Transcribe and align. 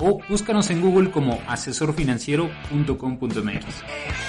o 0.00 0.20
búscanos 0.28 0.70
en 0.70 0.80
Google 0.80 1.10
como 1.10 1.40
asesorfinanciero.com.mx. 1.48 4.27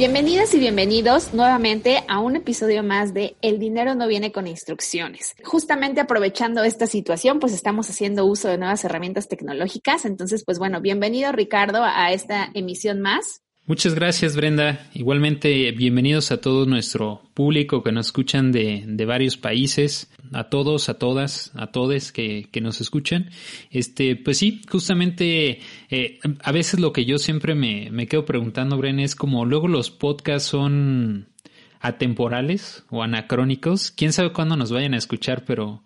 Bienvenidas 0.00 0.54
y 0.54 0.58
bienvenidos 0.58 1.34
nuevamente 1.34 2.04
a 2.08 2.20
un 2.20 2.34
episodio 2.34 2.82
más 2.82 3.12
de 3.12 3.36
El 3.42 3.58
dinero 3.58 3.94
no 3.94 4.08
viene 4.08 4.32
con 4.32 4.46
instrucciones. 4.46 5.34
Justamente 5.44 6.00
aprovechando 6.00 6.64
esta 6.64 6.86
situación, 6.86 7.38
pues 7.38 7.52
estamos 7.52 7.90
haciendo 7.90 8.24
uso 8.24 8.48
de 8.48 8.56
nuevas 8.56 8.82
herramientas 8.82 9.28
tecnológicas. 9.28 10.06
Entonces, 10.06 10.42
pues 10.46 10.58
bueno, 10.58 10.80
bienvenido 10.80 11.32
Ricardo 11.32 11.82
a 11.84 12.12
esta 12.12 12.48
emisión 12.54 13.02
más. 13.02 13.42
Muchas 13.66 13.94
gracias, 13.94 14.34
Brenda. 14.34 14.88
Igualmente, 14.94 15.70
bienvenidos 15.70 16.32
a 16.32 16.40
todo 16.40 16.66
nuestro 16.66 17.22
público 17.34 17.84
que 17.84 17.92
nos 17.92 18.06
escuchan 18.06 18.50
de, 18.50 18.82
de 18.86 19.04
varios 19.04 19.36
países, 19.36 20.10
a 20.32 20.44
todos, 20.44 20.88
a 20.88 20.94
todas, 20.94 21.52
a 21.54 21.68
todes 21.68 22.10
que, 22.10 22.48
que 22.50 22.60
nos 22.60 22.80
escuchan. 22.80 23.30
Este, 23.70 24.16
pues 24.16 24.38
sí, 24.38 24.62
justamente, 24.68 25.60
eh, 25.88 26.18
a 26.42 26.52
veces 26.52 26.80
lo 26.80 26.92
que 26.92 27.04
yo 27.04 27.18
siempre 27.18 27.54
me, 27.54 27.90
me 27.92 28.08
quedo 28.08 28.24
preguntando, 28.24 28.76
Brenda, 28.76 29.02
es 29.04 29.14
como 29.14 29.44
luego 29.44 29.68
los 29.68 29.90
podcasts 29.90 30.48
son 30.48 31.28
atemporales 31.80 32.84
o 32.90 33.02
anacrónicos. 33.02 33.92
Quién 33.92 34.12
sabe 34.12 34.32
cuándo 34.32 34.56
nos 34.56 34.72
vayan 34.72 34.94
a 34.94 34.98
escuchar, 34.98 35.44
pero 35.44 35.84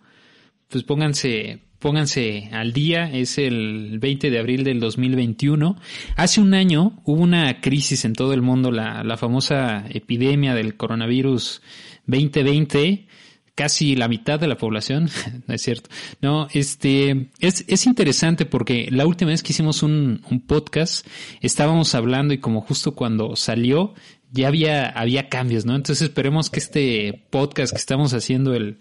pues 0.74 0.82
pónganse, 0.82 1.60
pónganse 1.78 2.48
al 2.50 2.72
día, 2.72 3.08
es 3.08 3.38
el 3.38 4.00
20 4.00 4.28
de 4.28 4.40
abril 4.40 4.64
del 4.64 4.80
2021. 4.80 5.76
Hace 6.16 6.40
un 6.40 6.52
año 6.52 7.00
hubo 7.04 7.22
una 7.22 7.60
crisis 7.60 8.04
en 8.04 8.12
todo 8.12 8.32
el 8.32 8.42
mundo, 8.42 8.72
la, 8.72 9.04
la 9.04 9.16
famosa 9.16 9.84
epidemia 9.88 10.52
del 10.52 10.76
coronavirus 10.76 11.62
2020 12.06 13.06
casi 13.54 13.94
la 13.94 14.08
mitad 14.08 14.40
de 14.40 14.48
la 14.48 14.58
población, 14.58 15.08
no 15.46 15.54
es 15.54 15.62
cierto. 15.62 15.90
No, 16.20 16.48
este, 16.52 17.28
es, 17.38 17.64
es 17.68 17.86
interesante 17.86 18.46
porque 18.46 18.88
la 18.90 19.06
última 19.06 19.30
vez 19.30 19.44
que 19.44 19.52
hicimos 19.52 19.84
un, 19.84 20.22
un, 20.28 20.40
podcast, 20.40 21.06
estábamos 21.40 21.94
hablando 21.94 22.34
y 22.34 22.38
como 22.38 22.62
justo 22.62 22.96
cuando 22.96 23.36
salió, 23.36 23.94
ya 24.32 24.48
había, 24.48 24.88
había 24.88 25.28
cambios, 25.28 25.66
¿no? 25.66 25.76
Entonces 25.76 26.02
esperemos 26.02 26.50
que 26.50 26.58
este 26.58 27.26
podcast 27.30 27.72
que 27.72 27.78
estamos 27.78 28.12
haciendo 28.12 28.54
el, 28.54 28.78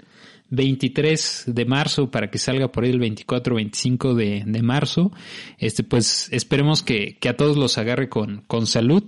23 0.53 1.45
de 1.47 1.65
marzo 1.65 2.11
para 2.11 2.29
que 2.29 2.37
salga 2.37 2.71
por 2.71 2.83
ahí 2.83 2.91
el 2.91 2.99
24 2.99 3.55
25 3.55 4.13
de, 4.13 4.43
de 4.45 4.61
marzo. 4.61 5.11
Este, 5.57 5.83
pues 5.83 6.29
esperemos 6.31 6.83
que, 6.83 7.17
que, 7.19 7.29
a 7.29 7.37
todos 7.37 7.57
los 7.57 7.77
agarre 7.77 8.09
con, 8.09 8.43
con 8.47 8.67
salud. 8.67 9.03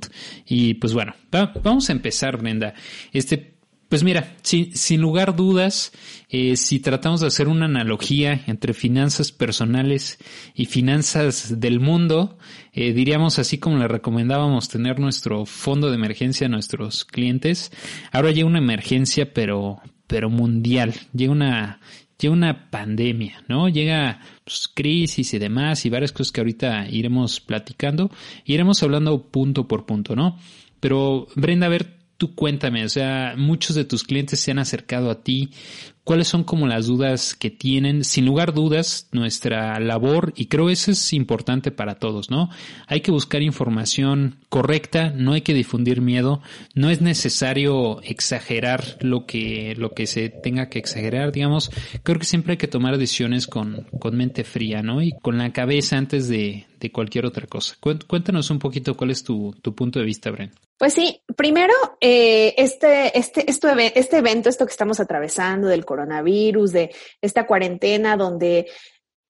Y 0.48 0.76
pues 0.76 0.94
bueno, 0.94 1.14
va, 1.34 1.54
vamos 1.64 1.90
a 1.90 1.94
empezar, 1.94 2.38
Brenda. 2.38 2.74
Este, 3.12 3.56
pues 3.90 4.04
mira, 4.04 4.36
sin, 4.42 4.76
sin 4.76 5.00
lugar 5.00 5.36
dudas, 5.36 5.92
eh, 6.30 6.58
si 6.58 6.80
tratamos 6.80 7.22
de 7.22 7.28
hacer 7.28 7.48
una 7.48 7.66
analogía 7.66 8.42
entre 8.48 8.74
finanzas 8.74 9.32
personales 9.32 10.18
y 10.56 10.66
finanzas 10.66 11.60
del 11.60 11.80
mundo, 11.80 12.40
eh, 12.74 12.94
diríamos 12.94 13.38
así 13.38 13.60
como 13.60 13.78
le 13.78 13.88
recomendábamos 13.88 14.70
tener 14.70 15.00
nuestro 15.00 15.46
fondo 15.46 15.90
de 15.90 15.96
emergencia 15.96 16.48
a 16.48 16.50
nuestros 16.50 17.06
clientes. 17.06 17.72
Ahora 18.12 18.32
llega 18.32 18.48
una 18.48 18.58
emergencia, 18.58 19.32
pero, 19.34 19.80
pero 20.08 20.30
mundial. 20.30 20.94
Llega 21.14 21.32
una, 21.32 21.80
llega 22.20 22.34
una 22.34 22.70
pandemia, 22.70 23.44
¿no? 23.48 23.70
Llega 23.70 24.20
pues, 24.44 24.70
crisis 24.74 25.34
y 25.34 25.40
demás 25.40 25.86
y 25.86 25.90
varias 25.90 26.12
cosas 26.12 26.32
que 26.32 26.42
ahorita 26.42 26.88
iremos 26.90 27.40
platicando. 27.40 28.12
Iremos 28.46 28.82
hablando 28.84 29.28
punto 29.30 29.68
por 29.68 29.86
punto, 29.86 30.16
¿no? 30.16 30.38
Pero 30.80 31.28
Brenda, 31.36 31.68
a 31.68 31.70
ver, 31.70 31.98
tú 32.18 32.36
cuéntame, 32.36 32.86
o 32.86 32.90
sea, 32.90 33.36
muchos 33.38 33.76
de 33.76 33.86
tus 33.86 34.04
clientes 34.04 34.40
se 34.40 34.52
han 34.52 34.60
acercado 34.60 35.10
a 35.10 35.24
ti. 35.24 35.50
¿Cuáles 36.06 36.28
son 36.28 36.44
como 36.44 36.68
las 36.68 36.86
dudas 36.86 37.34
que 37.34 37.50
tienen? 37.50 38.04
Sin 38.04 38.28
lugar 38.28 38.54
dudas, 38.54 39.10
nuestra 39.12 39.80
labor, 39.80 40.34
y 40.36 40.46
creo 40.46 40.70
eso 40.70 40.92
es 40.92 41.14
importante 41.14 41.72
para 41.72 41.96
todos, 41.96 42.30
¿no? 42.30 42.52
Hay 42.86 43.02
que 43.02 43.10
buscar 43.10 43.42
información 43.42 44.36
correcta, 44.50 45.10
no 45.10 45.34
hay 45.34 45.42
que 45.42 45.56
difundir 45.56 46.02
miedo, 46.02 46.44
no 46.76 46.92
es 46.92 47.02
necesario 47.02 48.04
exagerar 48.04 48.98
lo 49.02 49.26
que, 49.26 49.74
lo 49.80 49.96
que 49.96 50.06
se 50.06 50.30
tenga 50.30 50.70
que 50.70 50.78
exagerar, 50.78 51.32
digamos. 51.32 51.72
Creo 52.04 52.20
que 52.20 52.26
siempre 52.26 52.52
hay 52.52 52.58
que 52.58 52.68
tomar 52.68 53.00
decisiones 53.00 53.48
con, 53.48 53.88
con 54.00 54.16
mente 54.16 54.44
fría, 54.44 54.84
¿no? 54.84 55.02
Y 55.02 55.12
con 55.24 55.40
la 55.40 55.52
cabeza 55.54 55.98
antes 55.98 56.28
de, 56.28 56.68
de 56.80 56.92
cualquier 56.92 57.26
otra 57.26 57.48
cosa. 57.48 57.78
Cuéntanos 57.80 58.52
un 58.52 58.60
poquito 58.60 58.96
cuál 58.96 59.10
es 59.10 59.24
tu, 59.24 59.56
tu 59.60 59.74
punto 59.74 59.98
de 59.98 60.06
vista, 60.06 60.30
Bren. 60.30 60.52
Pues 60.78 60.94
sí, 60.94 61.22
primero, 61.38 61.74
eh, 62.02 62.54
este, 62.58 63.18
este, 63.18 63.50
esto, 63.50 63.70
este 63.70 64.18
evento, 64.18 64.50
esto 64.50 64.66
que 64.66 64.72
estamos 64.72 65.00
atravesando 65.00 65.68
del 65.68 65.86
coronavirus, 65.86 66.74
de 66.74 66.96
esta 67.22 67.48
cuarentena 67.48 68.18
donde 68.18 68.68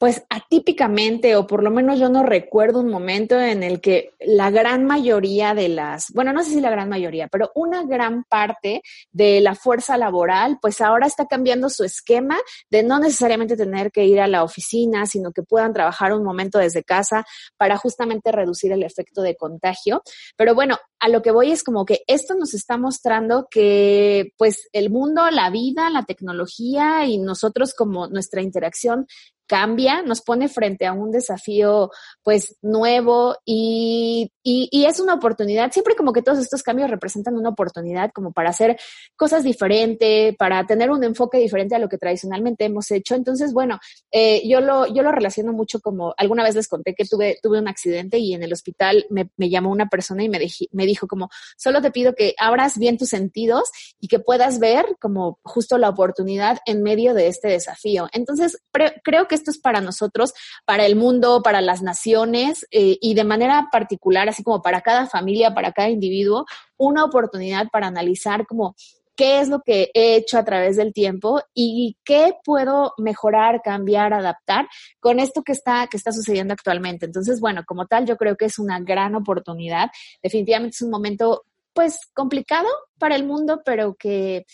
pues 0.06 0.24
atípicamente, 0.30 1.36
o 1.36 1.48
por 1.48 1.64
lo 1.64 1.72
menos 1.72 1.98
yo 1.98 2.10
no 2.10 2.22
recuerdo 2.22 2.82
un 2.82 2.92
momento 2.92 3.42
en 3.42 3.64
el 3.64 3.82
que 3.82 4.12
la 4.20 4.52
gran 4.52 4.86
mayoría 4.86 5.56
de 5.56 5.68
las, 5.68 6.12
bueno, 6.14 6.32
no 6.32 6.44
sé 6.44 6.52
si 6.52 6.62
la 6.62 6.70
gran 6.70 6.90
mayoría, 6.90 7.28
pero 7.28 7.50
una 7.56 7.82
gran 7.82 8.24
parte 8.26 8.84
de 9.12 9.42
la 9.42 9.56
fuerza 9.56 9.98
laboral, 9.98 10.60
pues 10.62 10.80
ahora 10.80 11.08
está 11.08 11.26
cambiando 11.26 11.72
su 11.72 11.84
esquema 11.84 12.38
de 12.70 12.84
no 12.84 13.00
necesariamente 13.00 13.58
tener 13.58 13.92
que 13.92 14.06
ir 14.06 14.22
a 14.22 14.28
la 14.28 14.44
oficina, 14.44 15.08
sino 15.08 15.32
que 15.32 15.42
puedan 15.42 15.74
trabajar 15.74 16.14
un 16.14 16.24
momento 16.24 16.60
desde 16.60 16.84
casa 16.84 17.26
para 17.58 17.76
justamente 17.78 18.32
reducir 18.32 18.72
el 18.74 18.84
efecto 18.84 19.24
de 19.24 19.36
contagio. 19.36 20.04
Pero 20.38 20.54
bueno, 20.54 20.78
a 21.00 21.10
lo 21.10 21.24
que 21.24 21.32
voy 21.32 21.52
es 21.52 21.64
como 21.64 21.84
que 21.84 22.02
esto 22.06 22.36
nos 22.36 22.54
está 22.54 22.78
mostrando 22.78 23.48
que 23.50 24.34
pues 24.38 24.70
el 24.72 24.92
mundo, 24.92 25.30
la 25.32 25.50
vida, 25.50 25.90
la 25.90 26.04
tecnología 26.04 27.06
y 27.06 27.18
nosotros 27.18 27.74
como 27.74 28.08
nuestra 28.08 28.44
interacción 28.44 29.08
cambia, 29.48 30.02
nos 30.02 30.22
pone 30.22 30.48
frente 30.48 30.86
a 30.86 30.94
un 30.94 31.12
desafío 31.12 31.92
pues 32.24 32.58
nuevo 32.62 33.38
y, 33.46 34.32
y, 34.44 34.86
es 34.86 35.00
una 35.00 35.14
oportunidad, 35.14 35.72
siempre 35.72 35.96
como 35.96 36.14
que 36.14 36.22
todos 36.22 36.40
estos 36.40 36.64
cambios 36.64 36.90
representan 36.90 37.36
una 37.36 37.50
oportunidad 37.50 38.12
como 38.14 38.32
para 38.32 38.50
hacer 38.50 38.78
cosas 39.16 39.44
diferentes, 39.44 40.36
para 40.38 40.66
tener 40.66 40.92
un 40.92 41.04
enfoque 41.04 41.38
diferente 41.38 41.76
a 41.76 41.80
lo 41.80 41.90
que 41.90 41.98
tradicionalmente 41.98 42.66
hemos 42.66 42.90
hecho. 42.92 43.16
Entonces, 43.16 43.54
bueno, 43.54 43.80
eh, 44.12 44.48
yo, 44.48 44.62
lo, 44.62 44.88
yo 44.88 45.04
lo 45.04 45.12
relaciono 45.12 45.54
mucho 45.54 45.80
como, 45.80 46.14
alguna 46.18 46.44
vez 46.44 46.56
les 46.56 46.68
conté 46.68 46.94
que 46.96 47.06
tuve, 47.06 47.40
tuve 47.42 47.60
un 47.60 47.68
accidente 47.68 48.18
y 48.18 48.34
en 48.34 48.44
el 48.44 48.54
hospital 48.54 49.06
me, 49.10 49.30
me 49.38 49.50
llamó 49.50 49.72
una 49.72 49.88
persona 49.88 50.24
y 50.24 50.30
me, 50.30 50.40
dej, 50.40 50.68
me 50.72 50.86
dijo 50.86 51.08
como, 51.08 51.30
solo 51.58 51.82
te 51.82 51.92
pido 51.92 52.14
que 52.14 52.34
abras 52.38 52.78
bien 52.78 52.98
tus 52.98 53.10
sentidos 53.10 53.70
y 54.00 54.08
que 54.08 54.20
puedas 54.20 54.60
ver 54.60 54.86
como 55.00 55.40
justo 55.44 55.78
la 55.78 55.90
oportunidad 55.90 56.60
en 56.66 56.82
medio 56.82 57.14
de 57.14 57.28
este 57.28 57.48
desafío. 57.50 58.08
Entonces, 58.12 58.58
creo 59.04 59.28
que 59.28 59.34
esto 59.35 59.51
es 59.51 59.59
para 59.59 59.81
nosotros, 59.81 60.34
para 60.66 60.85
el 60.85 60.96
mundo, 60.96 61.41
para 61.44 61.62
las 61.62 61.81
naciones 61.81 62.66
eh, 62.72 62.97
y 63.00 63.13
de 63.13 63.23
manera 63.23 63.68
particular, 63.72 64.28
así 64.28 64.44
como 64.44 64.62
para 64.62 64.81
cada 64.81 65.07
familia, 65.07 65.53
para 65.53 65.72
cada 65.72 65.90
individuo, 65.90 66.46
una 66.78 67.03
oportunidad 67.03 67.67
para 67.72 67.87
analizar 67.87 68.47
como 68.47 68.76
qué 69.16 69.40
es 69.40 69.49
lo 69.49 69.61
que 69.61 69.91
he 69.93 70.16
hecho 70.16 70.37
a 70.37 70.43
través 70.43 70.76
del 70.78 70.93
tiempo 70.93 71.41
y 71.53 71.97
qué 72.03 72.34
puedo 72.43 72.93
mejorar, 72.97 73.61
cambiar, 73.64 74.14
adaptar 74.14 74.67
con 74.99 75.20
esto 75.20 75.41
que 75.41 75.53
está, 75.53 75.88
que 75.88 75.97
está 75.97 76.11
sucediendo 76.11 76.53
actualmente. 76.53 77.05
Entonces, 77.05 77.40
bueno, 77.40 77.64
como 77.66 77.88
tal, 77.88 78.05
yo 78.05 78.17
creo 78.17 78.35
que 78.35 78.46
es 78.46 78.59
una 78.59 78.79
gran 78.79 79.16
oportunidad. 79.16 79.90
Definitivamente 80.22 80.76
es 80.76 80.81
un 80.81 80.91
momento, 80.91 81.46
pues, 81.73 81.99
complicado 82.14 82.67
para 82.99 83.16
el 83.16 83.26
mundo, 83.26 83.61
pero 83.66 83.96
que 83.96 84.46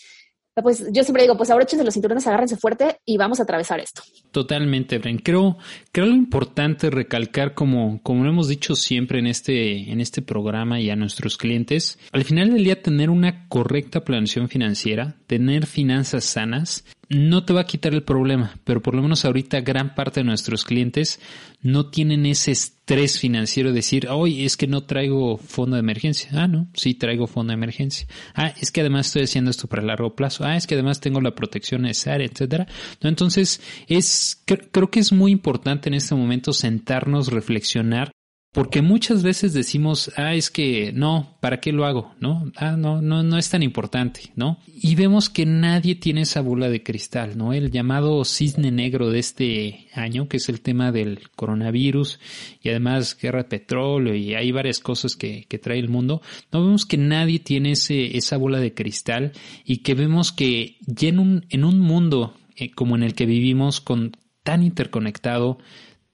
pues 0.60 0.84
yo 0.92 1.02
siempre 1.02 1.22
digo, 1.22 1.36
pues 1.36 1.50
ahora 1.50 1.64
échense 1.64 1.84
los 1.84 1.94
cinturones, 1.94 2.26
agárrense 2.26 2.56
fuerte 2.56 2.98
y 3.06 3.16
vamos 3.16 3.40
a 3.40 3.44
atravesar 3.44 3.80
esto. 3.80 4.02
Totalmente, 4.32 4.98
Bren. 4.98 5.18
Creo, 5.18 5.56
creo 5.92 6.06
lo 6.06 6.14
importante 6.14 6.90
recalcar, 6.90 7.54
como, 7.54 8.02
como 8.02 8.24
lo 8.24 8.30
hemos 8.30 8.48
dicho 8.48 8.76
siempre 8.76 9.18
en 9.18 9.26
este, 9.26 9.90
en 9.90 10.00
este 10.00 10.20
programa 10.20 10.80
y 10.80 10.90
a 10.90 10.96
nuestros 10.96 11.38
clientes, 11.38 11.98
al 12.12 12.24
final 12.24 12.52
del 12.52 12.64
día 12.64 12.82
tener 12.82 13.08
una 13.08 13.48
correcta 13.48 14.04
planeación 14.04 14.48
financiera, 14.48 15.16
tener 15.26 15.66
finanzas 15.66 16.24
sanas, 16.24 16.84
no 17.12 17.44
te 17.44 17.52
va 17.52 17.60
a 17.60 17.66
quitar 17.66 17.92
el 17.92 18.02
problema, 18.02 18.58
pero 18.64 18.80
por 18.80 18.94
lo 18.94 19.02
menos 19.02 19.24
ahorita 19.24 19.60
gran 19.60 19.94
parte 19.94 20.20
de 20.20 20.24
nuestros 20.24 20.64
clientes 20.64 21.20
no 21.60 21.90
tienen 21.90 22.24
ese 22.24 22.52
estrés 22.52 23.18
financiero 23.18 23.68
de 23.68 23.76
decir, 23.76 24.08
hoy 24.08 24.44
es 24.44 24.56
que 24.56 24.66
no 24.66 24.84
traigo 24.84 25.36
fondo 25.36 25.76
de 25.76 25.80
emergencia. 25.80 26.30
Ah, 26.32 26.48
no, 26.48 26.68
sí 26.74 26.94
traigo 26.94 27.26
fondo 27.26 27.50
de 27.50 27.56
emergencia. 27.56 28.06
Ah, 28.34 28.54
es 28.60 28.72
que 28.72 28.80
además 28.80 29.06
estoy 29.06 29.22
haciendo 29.22 29.50
esto 29.50 29.68
para 29.68 29.82
largo 29.82 30.16
plazo. 30.16 30.44
Ah, 30.44 30.56
es 30.56 30.66
que 30.66 30.74
además 30.74 31.00
tengo 31.00 31.20
la 31.20 31.34
protección 31.34 31.82
necesaria, 31.82 32.26
etcétera. 32.26 32.66
¿No? 33.02 33.08
Entonces, 33.10 33.60
es, 33.88 34.42
creo 34.46 34.90
que 34.90 35.00
es 35.00 35.12
muy 35.12 35.32
importante 35.32 35.90
en 35.90 35.94
este 35.94 36.14
momento 36.14 36.52
sentarnos, 36.52 37.28
reflexionar 37.28 38.10
porque 38.52 38.82
muchas 38.82 39.22
veces 39.22 39.54
decimos, 39.54 40.12
ah, 40.16 40.34
es 40.34 40.50
que 40.50 40.92
no, 40.92 41.38
¿para 41.40 41.58
qué 41.58 41.72
lo 41.72 41.86
hago? 41.86 42.14
No, 42.20 42.52
ah, 42.56 42.76
no, 42.76 43.00
no, 43.00 43.22
no 43.22 43.38
es 43.38 43.48
tan 43.48 43.62
importante, 43.62 44.30
¿no? 44.36 44.58
Y 44.66 44.94
vemos 44.94 45.30
que 45.30 45.46
nadie 45.46 45.94
tiene 45.94 46.20
esa 46.20 46.42
bola 46.42 46.68
de 46.68 46.82
cristal, 46.82 47.38
¿no? 47.38 47.54
El 47.54 47.70
llamado 47.70 48.22
cisne 48.26 48.70
negro 48.70 49.10
de 49.10 49.20
este 49.20 49.86
año, 49.94 50.28
que 50.28 50.36
es 50.36 50.50
el 50.50 50.60
tema 50.60 50.92
del 50.92 51.30
coronavirus 51.34 52.20
y 52.60 52.68
además 52.68 53.16
guerra 53.18 53.44
de 53.44 53.48
petróleo 53.48 54.14
y 54.14 54.34
hay 54.34 54.52
varias 54.52 54.80
cosas 54.80 55.16
que, 55.16 55.46
trae 55.62 55.78
el 55.78 55.88
mundo. 55.88 56.20
No 56.52 56.62
vemos 56.62 56.84
que 56.84 56.98
nadie 56.98 57.38
tiene 57.38 57.72
ese, 57.72 58.18
esa 58.18 58.36
bola 58.36 58.60
de 58.60 58.74
cristal 58.74 59.32
y 59.64 59.78
que 59.78 59.94
vemos 59.94 60.30
que 60.30 60.76
ya 60.86 61.08
en 61.08 61.20
un, 61.20 61.46
en 61.48 61.64
un 61.64 61.78
mundo 61.78 62.34
eh, 62.56 62.70
como 62.70 62.96
en 62.96 63.02
el 63.02 63.14
que 63.14 63.24
vivimos 63.24 63.80
con 63.80 64.12
tan 64.42 64.62
interconectado, 64.62 65.58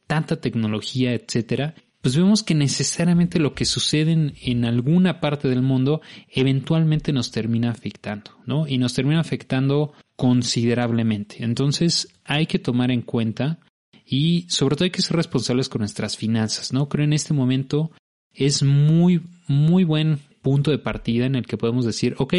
tanta 0.07 0.41
tecnología, 0.41 1.15
etcétera, 1.15 1.75
pues 2.09 2.17
vemos 2.17 2.43
que 2.43 2.55
necesariamente 2.55 3.39
lo 3.39 3.53
que 3.53 3.67
sucede 3.67 4.33
en, 4.41 4.65
alguna 4.65 5.21
parte 5.21 5.47
del 5.47 5.61
mundo 5.61 6.01
eventualmente 6.31 7.13
nos 7.13 7.31
termina 7.31 7.71
afectando, 7.71 8.31
¿no? 8.47 8.67
Y 8.67 8.79
nos 8.79 8.95
termina 8.95 9.21
afectando 9.21 9.93
considerablemente. 10.17 11.45
Entonces 11.45 12.09
hay 12.25 12.47
que 12.47 12.59
tomar 12.59 12.91
en 12.93 13.03
cuenta 13.03 13.59
y 14.07 14.47
sobre 14.49 14.75
todo 14.75 14.85
hay 14.85 14.91
que 14.91 15.03
ser 15.03 15.17
responsables 15.17 15.69
con 15.69 15.81
nuestras 15.81 16.17
finanzas, 16.17 16.73
¿no? 16.73 16.89
Creo 16.89 17.05
en 17.05 17.13
este 17.13 17.35
momento 17.35 17.91
es 18.33 18.63
muy, 18.63 19.21
muy 19.47 19.85
buen 19.85 20.19
punto 20.41 20.71
de 20.71 20.79
partida 20.79 21.27
en 21.27 21.35
el 21.35 21.45
que 21.45 21.59
podemos 21.59 21.85
decir, 21.85 22.15
ok, 22.17 22.33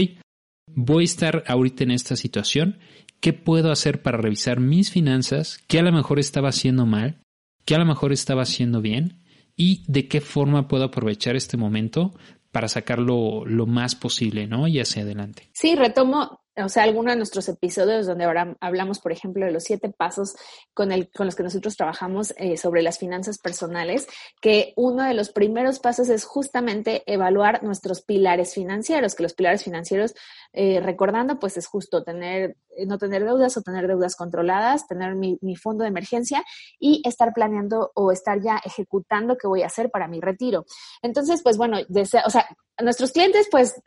voy 0.73 1.03
a 1.03 1.05
estar 1.05 1.43
ahorita 1.45 1.83
en 1.83 1.91
esta 1.91 2.15
situación, 2.15 2.79
¿qué 3.19 3.33
puedo 3.33 3.71
hacer 3.71 4.01
para 4.01 4.17
revisar 4.17 4.59
mis 4.61 4.89
finanzas? 4.89 5.59
¿Qué 5.67 5.77
a 5.77 5.83
lo 5.83 5.91
mejor 5.91 6.17
estaba 6.17 6.49
haciendo 6.49 6.87
mal? 6.87 7.19
¿Qué 7.65 7.75
a 7.75 7.77
lo 7.77 7.85
mejor 7.85 8.11
estaba 8.11 8.41
haciendo 8.41 8.81
bien? 8.81 9.19
Y 9.59 9.83
de 9.87 10.07
qué 10.07 10.21
forma 10.21 10.69
puedo 10.69 10.85
aprovechar 10.85 11.35
este 11.35 11.57
momento 11.57 12.13
para 12.49 12.69
sacarlo 12.69 13.43
lo 13.45 13.65
más 13.65 13.93
posible, 13.93 14.47
¿no? 14.47 14.69
Y 14.69 14.79
hacia 14.79 15.03
adelante. 15.03 15.49
Sí, 15.53 15.75
retomo 15.75 16.39
o 16.63 16.69
sea, 16.69 16.83
alguno 16.83 17.11
de 17.11 17.17
nuestros 17.17 17.47
episodios 17.49 18.07
donde 18.07 18.25
ahora 18.25 18.55
hablamos, 18.59 18.99
por 18.99 19.11
ejemplo, 19.11 19.45
de 19.45 19.51
los 19.51 19.63
siete 19.63 19.89
pasos 19.89 20.35
con, 20.73 20.91
el, 20.91 21.09
con 21.11 21.25
los 21.25 21.35
que 21.35 21.43
nosotros 21.43 21.75
trabajamos 21.75 22.33
eh, 22.37 22.57
sobre 22.57 22.81
las 22.81 22.99
finanzas 22.99 23.37
personales, 23.37 24.07
que 24.41 24.73
uno 24.75 25.03
de 25.03 25.13
los 25.13 25.29
primeros 25.29 25.79
pasos 25.79 26.09
es 26.09 26.25
justamente 26.25 27.03
evaluar 27.05 27.63
nuestros 27.63 28.01
pilares 28.01 28.53
financieros, 28.53 29.15
que 29.15 29.23
los 29.23 29.33
pilares 29.33 29.63
financieros, 29.63 30.13
eh, 30.51 30.79
recordando, 30.79 31.37
pues 31.37 31.57
es 31.57 31.67
justo 31.67 32.03
tener, 32.03 32.57
eh, 32.71 32.87
no 32.87 32.97
tener 32.97 33.23
deudas 33.23 33.55
o 33.55 33.61
tener 33.61 33.87
deudas 33.87 34.15
controladas, 34.15 34.87
tener 34.87 35.13
mi, 35.15 35.37
fondo 35.55 35.83
de 35.83 35.89
emergencia 35.89 36.43
y 36.79 37.03
estar 37.05 37.33
planeando 37.33 37.91
o 37.93 38.11
estar 38.11 38.41
ya 38.41 38.59
ejecutando 38.65 39.37
qué 39.37 39.47
voy 39.47 39.61
a 39.61 39.67
hacer 39.67 39.91
para 39.91 40.07
mi 40.07 40.19
retiro. 40.19 40.65
Entonces, 41.03 41.43
pues 41.43 41.57
bueno, 41.57 41.77
desea, 41.87 42.23
o 42.25 42.31
sea, 42.31 42.47
nuestros 42.81 43.11
clientes, 43.11 43.47
pues, 43.51 43.79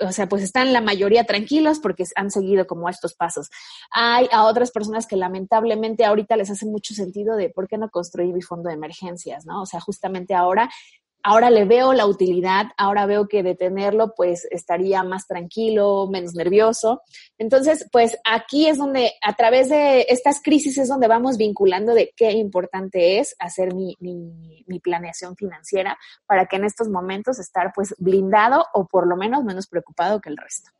o 0.00 0.12
sea, 0.12 0.28
pues 0.28 0.42
están 0.42 0.72
la 0.72 0.80
mayoría 0.80 1.24
tranquilos 1.24 1.78
porque 1.78 2.04
han 2.16 2.30
seguido 2.30 2.66
como 2.66 2.88
estos 2.88 3.14
pasos. 3.14 3.48
Hay 3.92 4.28
a 4.32 4.46
otras 4.46 4.72
personas 4.72 5.06
que 5.06 5.16
lamentablemente 5.16 6.04
ahorita 6.04 6.36
les 6.36 6.50
hace 6.50 6.66
mucho 6.66 6.94
sentido 6.94 7.36
de 7.36 7.50
por 7.50 7.68
qué 7.68 7.78
no 7.78 7.90
construir 7.90 8.34
mi 8.34 8.42
fondo 8.42 8.68
de 8.68 8.74
emergencias, 8.74 9.46
¿no? 9.46 9.62
O 9.62 9.66
sea, 9.66 9.80
justamente 9.80 10.34
ahora 10.34 10.70
ahora 11.22 11.50
le 11.50 11.64
veo 11.64 11.92
la 11.92 12.06
utilidad, 12.06 12.66
ahora 12.76 13.06
veo 13.06 13.28
que 13.28 13.42
detenerlo 13.42 14.14
pues 14.14 14.46
estaría 14.50 15.02
más 15.02 15.26
tranquilo, 15.26 16.08
menos 16.10 16.34
nervioso. 16.34 17.02
Entonces, 17.38 17.86
pues 17.92 18.16
aquí 18.24 18.66
es 18.66 18.78
donde 18.78 19.12
a 19.22 19.34
través 19.34 19.68
de 19.68 20.06
estas 20.08 20.40
crisis 20.42 20.78
es 20.78 20.88
donde 20.88 21.08
vamos 21.08 21.36
vinculando 21.36 21.94
de 21.94 22.12
qué 22.16 22.32
importante 22.32 23.18
es 23.18 23.34
hacer 23.38 23.74
mi, 23.74 23.96
mi, 24.00 24.64
mi 24.66 24.80
planeación 24.80 25.36
financiera 25.36 25.98
para 26.26 26.46
que 26.46 26.56
en 26.56 26.64
estos 26.64 26.88
momentos 26.88 27.38
estar 27.38 27.72
pues 27.74 27.94
blindado 27.98 28.64
o 28.72 28.86
por 28.86 29.06
lo 29.06 29.16
menos 29.16 29.44
menos 29.44 29.66
preocupado 29.66 30.20
que 30.20 30.30
el 30.30 30.36
resto. 30.36 30.70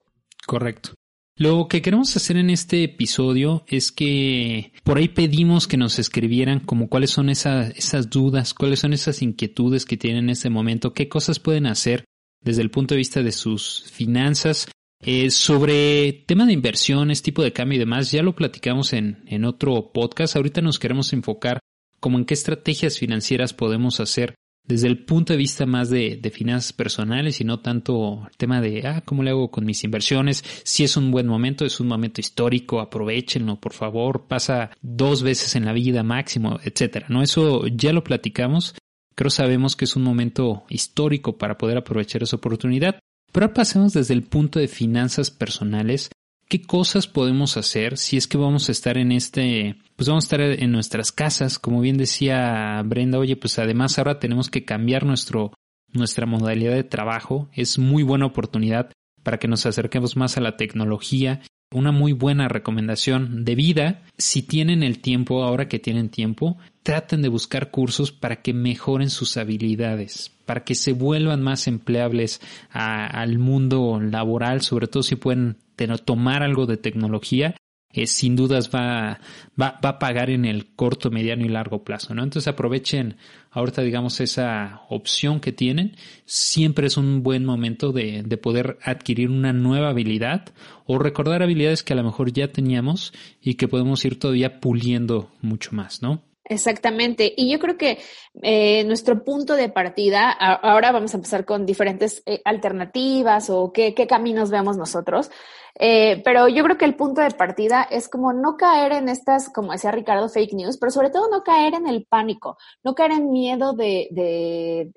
Correcto. 0.46 0.97
Lo 1.38 1.68
que 1.68 1.82
queremos 1.82 2.16
hacer 2.16 2.36
en 2.36 2.50
este 2.50 2.82
episodio 2.82 3.64
es 3.68 3.92
que 3.92 4.72
por 4.82 4.98
ahí 4.98 5.06
pedimos 5.06 5.68
que 5.68 5.76
nos 5.76 6.00
escribieran 6.00 6.58
como 6.58 6.88
cuáles 6.88 7.10
son 7.10 7.30
esas, 7.30 7.70
esas 7.76 8.10
dudas, 8.10 8.54
cuáles 8.54 8.80
son 8.80 8.92
esas 8.92 9.22
inquietudes 9.22 9.84
que 9.84 9.96
tienen 9.96 10.24
en 10.24 10.30
este 10.30 10.50
momento, 10.50 10.94
qué 10.94 11.08
cosas 11.08 11.38
pueden 11.38 11.66
hacer 11.66 12.02
desde 12.42 12.62
el 12.62 12.72
punto 12.72 12.94
de 12.94 12.98
vista 12.98 13.22
de 13.22 13.30
sus 13.30 13.84
finanzas. 13.84 14.68
Eh, 15.00 15.30
sobre 15.30 16.24
tema 16.26 16.44
de 16.44 16.54
inversiones, 16.54 17.22
tipo 17.22 17.44
de 17.44 17.52
cambio 17.52 17.76
y 17.76 17.78
demás, 17.78 18.10
ya 18.10 18.24
lo 18.24 18.34
platicamos 18.34 18.92
en, 18.92 19.22
en 19.26 19.44
otro 19.44 19.92
podcast. 19.92 20.34
Ahorita 20.34 20.60
nos 20.60 20.80
queremos 20.80 21.12
enfocar 21.12 21.60
como 22.00 22.18
en 22.18 22.24
qué 22.24 22.34
estrategias 22.34 22.98
financieras 22.98 23.54
podemos 23.54 24.00
hacer 24.00 24.34
desde 24.68 24.86
el 24.86 25.04
punto 25.04 25.32
de 25.32 25.38
vista 25.38 25.64
más 25.64 25.88
de, 25.88 26.20
finanzas 26.32 26.74
personales 26.74 27.40
y 27.40 27.44
no 27.44 27.60
tanto 27.60 28.26
el 28.30 28.36
tema 28.36 28.60
de, 28.60 28.86
ah, 28.86 29.00
¿cómo 29.04 29.22
le 29.22 29.30
hago 29.30 29.50
con 29.50 29.64
mis 29.64 29.82
inversiones? 29.82 30.44
Si 30.62 30.84
es 30.84 30.96
un 30.98 31.10
buen 31.10 31.26
momento, 31.26 31.64
es 31.64 31.80
un 31.80 31.88
momento 31.88 32.20
histórico, 32.20 32.80
aprovechenlo, 32.80 33.56
por 33.56 33.72
favor, 33.72 34.26
pasa 34.28 34.70
dos 34.82 35.22
veces 35.22 35.56
en 35.56 35.64
la 35.64 35.72
vida 35.72 36.02
máximo, 36.02 36.60
etcétera, 36.62 37.06
¿no? 37.08 37.22
Eso 37.22 37.66
ya 37.66 37.94
lo 37.94 38.04
platicamos. 38.04 38.74
Creo 39.14 39.30
sabemos 39.30 39.74
que 39.74 39.86
es 39.86 39.96
un 39.96 40.02
momento 40.02 40.64
histórico 40.68 41.38
para 41.38 41.56
poder 41.56 41.78
aprovechar 41.78 42.22
esa 42.22 42.36
oportunidad. 42.36 43.00
Pero 43.32 43.46
ahora 43.46 43.54
pasemos 43.54 43.94
desde 43.94 44.14
el 44.14 44.22
punto 44.22 44.58
de 44.58 44.68
finanzas 44.68 45.30
personales 45.30 46.10
qué 46.48 46.62
cosas 46.62 47.06
podemos 47.06 47.56
hacer 47.56 47.98
si 47.98 48.16
es 48.16 48.26
que 48.26 48.38
vamos 48.38 48.68
a 48.68 48.72
estar 48.72 48.96
en 48.98 49.12
este, 49.12 49.76
pues 49.96 50.08
vamos 50.08 50.24
a 50.24 50.26
estar 50.26 50.40
en 50.40 50.72
nuestras 50.72 51.12
casas, 51.12 51.58
como 51.58 51.80
bien 51.80 51.98
decía 51.98 52.82
Brenda, 52.84 53.18
oye, 53.18 53.36
pues 53.36 53.58
además 53.58 53.98
ahora 53.98 54.18
tenemos 54.18 54.50
que 54.50 54.64
cambiar 54.64 55.04
nuestro, 55.04 55.52
nuestra 55.92 56.26
modalidad 56.26 56.74
de 56.74 56.84
trabajo, 56.84 57.48
es 57.52 57.78
muy 57.78 58.02
buena 58.02 58.26
oportunidad 58.26 58.90
para 59.22 59.38
que 59.38 59.48
nos 59.48 59.66
acerquemos 59.66 60.16
más 60.16 60.36
a 60.36 60.40
la 60.40 60.56
tecnología. 60.56 61.42
Una 61.70 61.92
muy 61.92 62.12
buena 62.12 62.48
recomendación 62.48 63.44
de 63.44 63.54
vida, 63.54 64.02
si 64.16 64.40
tienen 64.40 64.82
el 64.82 65.00
tiempo, 65.00 65.44
ahora 65.44 65.68
que 65.68 65.78
tienen 65.78 66.08
tiempo, 66.08 66.56
traten 66.82 67.20
de 67.20 67.28
buscar 67.28 67.70
cursos 67.70 68.10
para 68.10 68.40
que 68.40 68.54
mejoren 68.54 69.10
sus 69.10 69.36
habilidades, 69.36 70.37
para 70.48 70.64
que 70.64 70.74
se 70.74 70.94
vuelvan 70.94 71.42
más 71.42 71.66
empleables 71.66 72.40
al 72.70 73.38
mundo 73.38 74.00
laboral, 74.00 74.62
sobre 74.62 74.86
todo 74.86 75.02
si 75.02 75.14
pueden 75.14 75.58
tomar 76.06 76.42
algo 76.42 76.64
de 76.64 76.78
tecnología, 76.78 77.54
eh, 77.92 78.06
sin 78.06 78.34
dudas 78.34 78.70
va, 78.74 79.20
va, 79.60 79.78
va, 79.84 79.90
a 79.90 79.98
pagar 79.98 80.30
en 80.30 80.46
el 80.46 80.74
corto, 80.74 81.10
mediano 81.10 81.44
y 81.44 81.50
largo 81.50 81.84
plazo, 81.84 82.14
¿no? 82.14 82.22
Entonces 82.22 82.48
aprovechen 82.48 83.16
ahorita, 83.50 83.82
digamos, 83.82 84.20
esa 84.20 84.80
opción 84.88 85.40
que 85.40 85.52
tienen. 85.52 85.96
Siempre 86.24 86.86
es 86.86 86.96
un 86.96 87.22
buen 87.22 87.44
momento 87.44 87.92
de, 87.92 88.22
de 88.22 88.36
poder 88.38 88.78
adquirir 88.82 89.28
una 89.28 89.52
nueva 89.52 89.90
habilidad 89.90 90.46
o 90.86 90.98
recordar 90.98 91.42
habilidades 91.42 91.82
que 91.82 91.92
a 91.92 91.96
lo 91.96 92.04
mejor 92.04 92.32
ya 92.32 92.48
teníamos 92.48 93.12
y 93.42 93.56
que 93.56 93.68
podemos 93.68 94.02
ir 94.06 94.18
todavía 94.18 94.60
puliendo 94.60 95.30
mucho 95.42 95.72
más, 95.72 96.00
¿no? 96.00 96.22
Exactamente. 96.48 97.32
Y 97.36 97.50
yo 97.50 97.58
creo 97.58 97.76
que 97.76 97.98
eh, 98.42 98.84
nuestro 98.84 99.22
punto 99.22 99.54
de 99.54 99.68
partida, 99.68 100.30
ahora 100.30 100.92
vamos 100.92 101.12
a 101.12 101.18
empezar 101.18 101.44
con 101.44 101.66
diferentes 101.66 102.22
eh, 102.26 102.40
alternativas 102.44 103.50
o 103.50 103.72
qué, 103.72 103.94
qué, 103.94 104.06
caminos 104.06 104.50
vemos 104.50 104.76
nosotros. 104.76 105.30
Eh, 105.78 106.22
pero 106.24 106.48
yo 106.48 106.64
creo 106.64 106.78
que 106.78 106.86
el 106.86 106.96
punto 106.96 107.20
de 107.20 107.30
partida 107.30 107.82
es 107.82 108.08
como 108.08 108.32
no 108.32 108.56
caer 108.56 108.92
en 108.92 109.08
estas, 109.08 109.48
como 109.50 109.72
decía 109.72 109.92
Ricardo, 109.92 110.28
fake 110.28 110.54
news, 110.54 110.78
pero 110.78 110.90
sobre 110.90 111.10
todo 111.10 111.30
no 111.30 111.42
caer 111.42 111.74
en 111.74 111.86
el 111.86 112.04
pánico, 112.06 112.56
no 112.82 112.94
caer 112.94 113.12
en 113.12 113.30
miedo 113.30 113.74
de, 113.74 114.08
de 114.10 114.90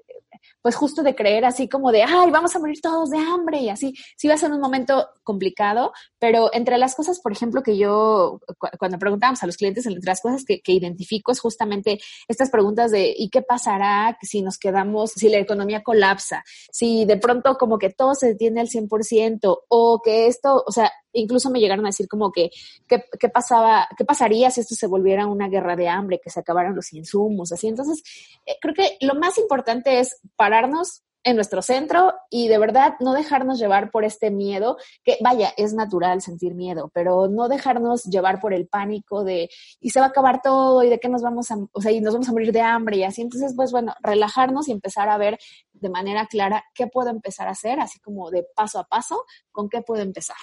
pues 0.62 0.76
justo 0.76 1.04
de 1.04 1.16
creer 1.16 1.46
así 1.46 1.68
como 1.68 1.92
de, 1.92 2.04
ay, 2.04 2.32
vamos 2.32 2.56
a 2.56 2.60
morir 2.60 2.80
todos 2.82 3.10
de 3.10 3.18
hambre 3.18 3.60
y 3.60 3.70
así. 3.70 3.94
Sí 4.18 4.28
va 4.28 4.36
a 4.36 4.38
ser 4.38 4.52
un 4.52 4.60
momento 4.60 5.10
complicado, 5.24 5.92
pero 6.20 6.50
entre 6.54 6.78
las 6.78 6.96
cosas, 6.96 7.20
por 7.20 7.32
ejemplo, 7.32 7.64
que 7.64 7.78
yo, 7.78 8.40
cuando 8.80 9.00
preguntábamos 9.00 9.42
a 9.44 9.48
los 9.48 9.58
clientes, 9.58 9.86
entre 9.86 10.06
las 10.06 10.22
cosas 10.22 10.44
que, 10.46 10.62
que 10.62 10.74
identifico 10.74 11.32
es 11.32 11.40
justamente 11.40 12.00
estas 12.28 12.50
preguntas 12.50 12.92
de, 12.92 13.14
¿y 13.16 13.30
qué 13.30 13.42
pasará 13.42 14.18
si 14.22 14.42
nos 14.42 14.58
quedamos, 14.58 15.12
si 15.12 15.30
la 15.30 15.38
economía 15.38 15.84
colapsa? 15.84 16.44
Si 16.72 17.06
de 17.06 17.18
pronto 17.18 17.58
como 17.58 17.78
que 17.78 17.90
todo 17.90 18.16
se 18.16 18.28
detiene 18.28 18.62
al 18.62 18.70
100% 18.70 19.58
o 19.68 20.02
que 20.04 20.28
esto, 20.28 20.64
o 20.66 20.72
sea, 20.72 20.92
incluso 21.14 21.50
me 21.50 21.60
llegaron 21.60 21.86
a 21.86 21.90
decir 21.90 22.08
como 22.08 22.32
que 22.32 22.50
qué 22.88 23.30
pasaba, 23.30 23.88
qué 23.98 24.06
pasaría 24.06 24.52
si 24.52 24.62
esto 24.62 24.76
se 24.76 24.88
volviera 24.88 25.28
una 25.28 25.50
guerra 25.50 25.76
de 25.76 25.88
hambre, 25.88 26.20
que 26.24 26.30
se 26.30 26.40
acabaran 26.40 26.76
los 26.76 26.94
insumos, 26.94 27.52
así. 27.52 27.68
Entonces, 27.68 28.04
eh, 28.46 28.56
creo 28.62 28.74
que 28.74 28.98
lo 29.02 29.16
más 29.16 29.38
importante 29.38 30.00
es 30.00 30.20
pararnos 30.36 31.04
en 31.24 31.36
nuestro 31.36 31.62
centro 31.62 32.14
y 32.30 32.48
de 32.48 32.58
verdad 32.58 32.96
no 33.00 33.14
dejarnos 33.14 33.60
llevar 33.60 33.92
por 33.92 34.06
este 34.06 34.32
miedo, 34.32 34.78
que 35.04 35.18
vaya, 35.22 35.54
es 35.58 35.74
natural 35.74 36.22
sentir 36.22 36.56
miedo, 36.56 36.90
pero 36.94 37.28
no 37.28 37.48
dejarnos 37.48 38.04
llevar 38.06 38.40
por 38.40 38.54
el 38.54 38.68
pánico 38.68 39.24
de 39.24 39.50
y 39.80 39.92
se 39.92 40.00
va 40.00 40.08
a 40.08 40.10
acabar 40.10 40.42
todo 40.42 40.84
y 40.84 40.90
de 40.90 41.00
qué 41.00 41.10
nos 41.10 41.22
vamos 41.22 41.52
a, 41.52 41.58
o 41.72 41.82
sea, 41.82 41.92
y 41.92 42.02
nos 42.02 42.14
vamos 42.14 42.30
a 42.30 42.32
morir 42.32 42.52
de 42.52 42.62
hambre 42.62 42.98
y 42.98 43.04
así. 43.04 43.22
Entonces, 43.22 43.54
pues 43.56 43.72
bueno, 43.72 43.94
relajarnos 44.02 44.68
y 44.68 44.72
empezar 44.72 45.10
a 45.10 45.18
ver 45.18 45.38
de 45.74 45.90
manera 45.90 46.26
clara 46.28 46.64
qué 46.74 46.88
puedo 46.88 47.10
empezar 47.10 47.48
a 47.48 47.52
hacer, 47.52 47.80
así 47.80 48.00
como 48.00 48.32
de 48.32 48.46
paso 48.56 48.80
a 48.80 48.86
paso, 48.86 49.24
con 49.52 49.70
qué 49.70 49.82
puedo 49.82 50.02
empezar. 50.02 50.38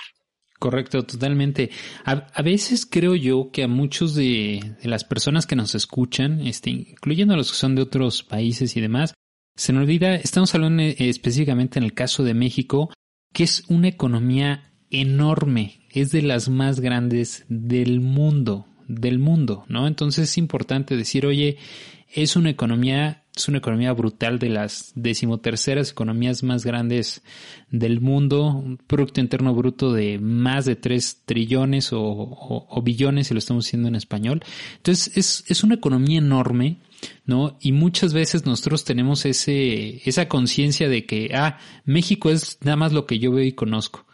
Correcto, 0.58 1.04
totalmente. 1.04 1.70
A, 2.04 2.42
veces 2.42 2.84
creo 2.84 3.14
yo 3.14 3.50
que 3.52 3.62
a 3.62 3.68
muchos 3.68 4.16
de, 4.16 4.74
de, 4.82 4.88
las 4.88 5.04
personas 5.04 5.46
que 5.46 5.54
nos 5.54 5.76
escuchan, 5.76 6.44
este, 6.46 6.70
incluyendo 6.70 7.34
a 7.34 7.36
los 7.36 7.52
que 7.52 7.56
son 7.56 7.76
de 7.76 7.82
otros 7.82 8.24
países 8.24 8.76
y 8.76 8.80
demás, 8.80 9.14
se 9.54 9.72
nos 9.72 9.82
olvida, 9.82 10.14
estamos 10.14 10.54
hablando 10.54 10.82
específicamente 10.82 11.78
en 11.78 11.84
el 11.84 11.92
caso 11.92 12.24
de 12.24 12.34
México, 12.34 12.92
que 13.32 13.44
es 13.44 13.64
una 13.68 13.88
economía 13.88 14.72
enorme, 14.90 15.86
es 15.90 16.10
de 16.12 16.22
las 16.22 16.48
más 16.48 16.80
grandes 16.80 17.44
del 17.48 18.00
mundo, 18.00 18.66
del 18.86 19.18
mundo, 19.18 19.64
¿no? 19.68 19.86
Entonces 19.86 20.30
es 20.30 20.38
importante 20.38 20.96
decir, 20.96 21.26
oye, 21.26 21.58
es 22.12 22.36
una 22.36 22.50
economía, 22.50 23.26
es 23.38 23.48
una 23.48 23.58
economía 23.58 23.92
brutal 23.92 24.38
de 24.38 24.48
las 24.48 24.92
decimoterceras 24.94 25.90
economías 25.90 26.42
más 26.42 26.64
grandes 26.64 27.22
del 27.70 28.00
mundo, 28.00 28.46
un 28.46 28.76
Producto 28.76 29.20
Interno 29.20 29.54
Bruto 29.54 29.92
de 29.92 30.18
más 30.18 30.64
de 30.64 30.76
3 30.76 31.22
trillones 31.24 31.92
o, 31.92 32.00
o 32.00 32.82
billones, 32.82 33.28
si 33.28 33.34
lo 33.34 33.38
estamos 33.38 33.64
diciendo 33.64 33.88
en 33.88 33.94
español. 33.94 34.42
Entonces 34.76 35.16
es, 35.16 35.44
es 35.48 35.64
una 35.64 35.76
economía 35.76 36.18
enorme 36.18 36.78
¿no? 37.26 37.56
Y 37.60 37.72
muchas 37.72 38.12
veces 38.12 38.46
nosotros 38.46 38.84
tenemos 38.84 39.24
ese, 39.24 40.02
esa 40.08 40.28
conciencia 40.28 40.88
de 40.88 41.06
que, 41.06 41.30
ah, 41.34 41.58
México 41.84 42.30
es 42.30 42.58
nada 42.62 42.76
más 42.76 42.92
lo 42.92 43.06
que 43.06 43.18
yo 43.18 43.30
veo 43.32 43.44
y 43.44 43.52
conozco. 43.52 44.07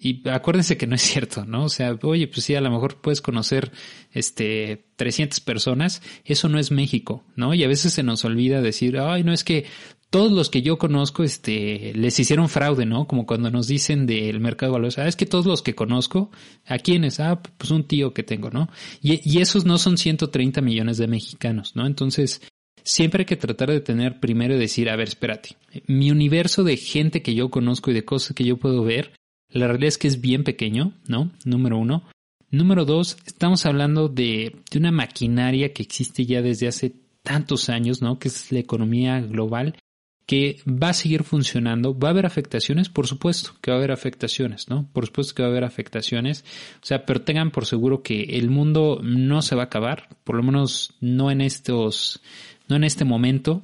Y 0.00 0.28
acuérdense 0.28 0.76
que 0.76 0.86
no 0.86 0.94
es 0.94 1.02
cierto, 1.02 1.44
¿no? 1.44 1.64
O 1.64 1.68
sea, 1.68 1.98
oye, 2.02 2.28
pues 2.28 2.44
sí, 2.44 2.54
a 2.54 2.60
lo 2.60 2.70
mejor 2.70 3.00
puedes 3.00 3.20
conocer, 3.20 3.72
este, 4.12 4.86
300 4.96 5.40
personas, 5.40 6.02
eso 6.24 6.48
no 6.48 6.58
es 6.58 6.70
México, 6.70 7.24
¿no? 7.36 7.54
Y 7.54 7.64
a 7.64 7.68
veces 7.68 7.92
se 7.92 8.02
nos 8.02 8.24
olvida 8.24 8.62
decir, 8.62 8.98
ay, 8.98 9.24
no 9.24 9.32
es 9.32 9.44
que 9.44 9.66
todos 10.10 10.32
los 10.32 10.48
que 10.48 10.62
yo 10.62 10.78
conozco, 10.78 11.22
este, 11.22 11.92
les 11.94 12.18
hicieron 12.18 12.48
fraude, 12.48 12.86
¿no? 12.86 13.06
Como 13.06 13.26
cuando 13.26 13.50
nos 13.50 13.66
dicen 13.66 14.06
del 14.06 14.40
mercado 14.40 14.72
de 14.72 14.78
valores, 14.78 14.98
ah, 14.98 15.06
es 15.06 15.16
que 15.16 15.26
todos 15.26 15.44
los 15.46 15.62
que 15.62 15.74
conozco, 15.74 16.30
¿a 16.66 16.78
quiénes? 16.78 17.20
Ah, 17.20 17.42
pues 17.42 17.70
un 17.70 17.84
tío 17.84 18.14
que 18.14 18.22
tengo, 18.22 18.50
¿no? 18.50 18.70
Y, 19.02 19.20
y 19.28 19.40
esos 19.40 19.66
no 19.66 19.76
son 19.78 19.98
130 19.98 20.60
millones 20.62 20.96
de 20.96 21.08
mexicanos, 21.08 21.76
¿no? 21.76 21.86
Entonces, 21.86 22.40
siempre 22.84 23.22
hay 23.22 23.26
que 23.26 23.36
tratar 23.36 23.70
de 23.70 23.80
tener 23.80 24.18
primero 24.18 24.54
y 24.54 24.58
decir, 24.58 24.88
a 24.88 24.96
ver, 24.96 25.08
espérate, 25.08 25.56
mi 25.86 26.10
universo 26.10 26.64
de 26.64 26.76
gente 26.76 27.22
que 27.22 27.34
yo 27.34 27.50
conozco 27.50 27.90
y 27.90 27.94
de 27.94 28.04
cosas 28.04 28.34
que 28.34 28.44
yo 28.44 28.56
puedo 28.56 28.82
ver, 28.82 29.12
la 29.50 29.66
realidad 29.66 29.88
es 29.88 29.98
que 29.98 30.08
es 30.08 30.20
bien 30.20 30.44
pequeño, 30.44 30.92
¿no? 31.06 31.30
Número 31.44 31.78
uno. 31.78 32.04
Número 32.50 32.84
dos, 32.84 33.18
estamos 33.26 33.66
hablando 33.66 34.08
de, 34.08 34.56
una 34.74 34.90
maquinaria 34.90 35.72
que 35.72 35.82
existe 35.82 36.24
ya 36.24 36.40
desde 36.40 36.68
hace 36.68 36.94
tantos 37.22 37.68
años, 37.68 38.00
¿no? 38.00 38.18
Que 38.18 38.28
es 38.28 38.50
la 38.52 38.58
economía 38.58 39.20
global 39.20 39.74
que 40.24 40.60
va 40.66 40.90
a 40.90 40.94
seguir 40.94 41.24
funcionando. 41.24 41.98
¿Va 41.98 42.08
a 42.08 42.10
haber 42.10 42.26
afectaciones? 42.26 42.90
Por 42.90 43.06
supuesto 43.06 43.52
que 43.62 43.70
va 43.70 43.76
a 43.76 43.80
haber 43.80 43.92
afectaciones, 43.92 44.68
¿no? 44.68 44.86
Por 44.92 45.06
supuesto 45.06 45.34
que 45.34 45.42
va 45.42 45.48
a 45.48 45.50
haber 45.50 45.64
afectaciones. 45.64 46.44
O 46.82 46.86
sea, 46.86 47.06
pero 47.06 47.22
tengan 47.22 47.50
por 47.50 47.64
seguro 47.64 48.02
que 48.02 48.22
el 48.22 48.50
mundo 48.50 49.00
no 49.02 49.40
se 49.40 49.56
va 49.56 49.62
a 49.62 49.66
acabar, 49.66 50.08
por 50.24 50.36
lo 50.36 50.42
menos 50.42 50.94
no 51.00 51.30
en 51.30 51.40
estos, 51.40 52.20
no 52.68 52.76
en 52.76 52.84
este 52.84 53.06
momento. 53.06 53.62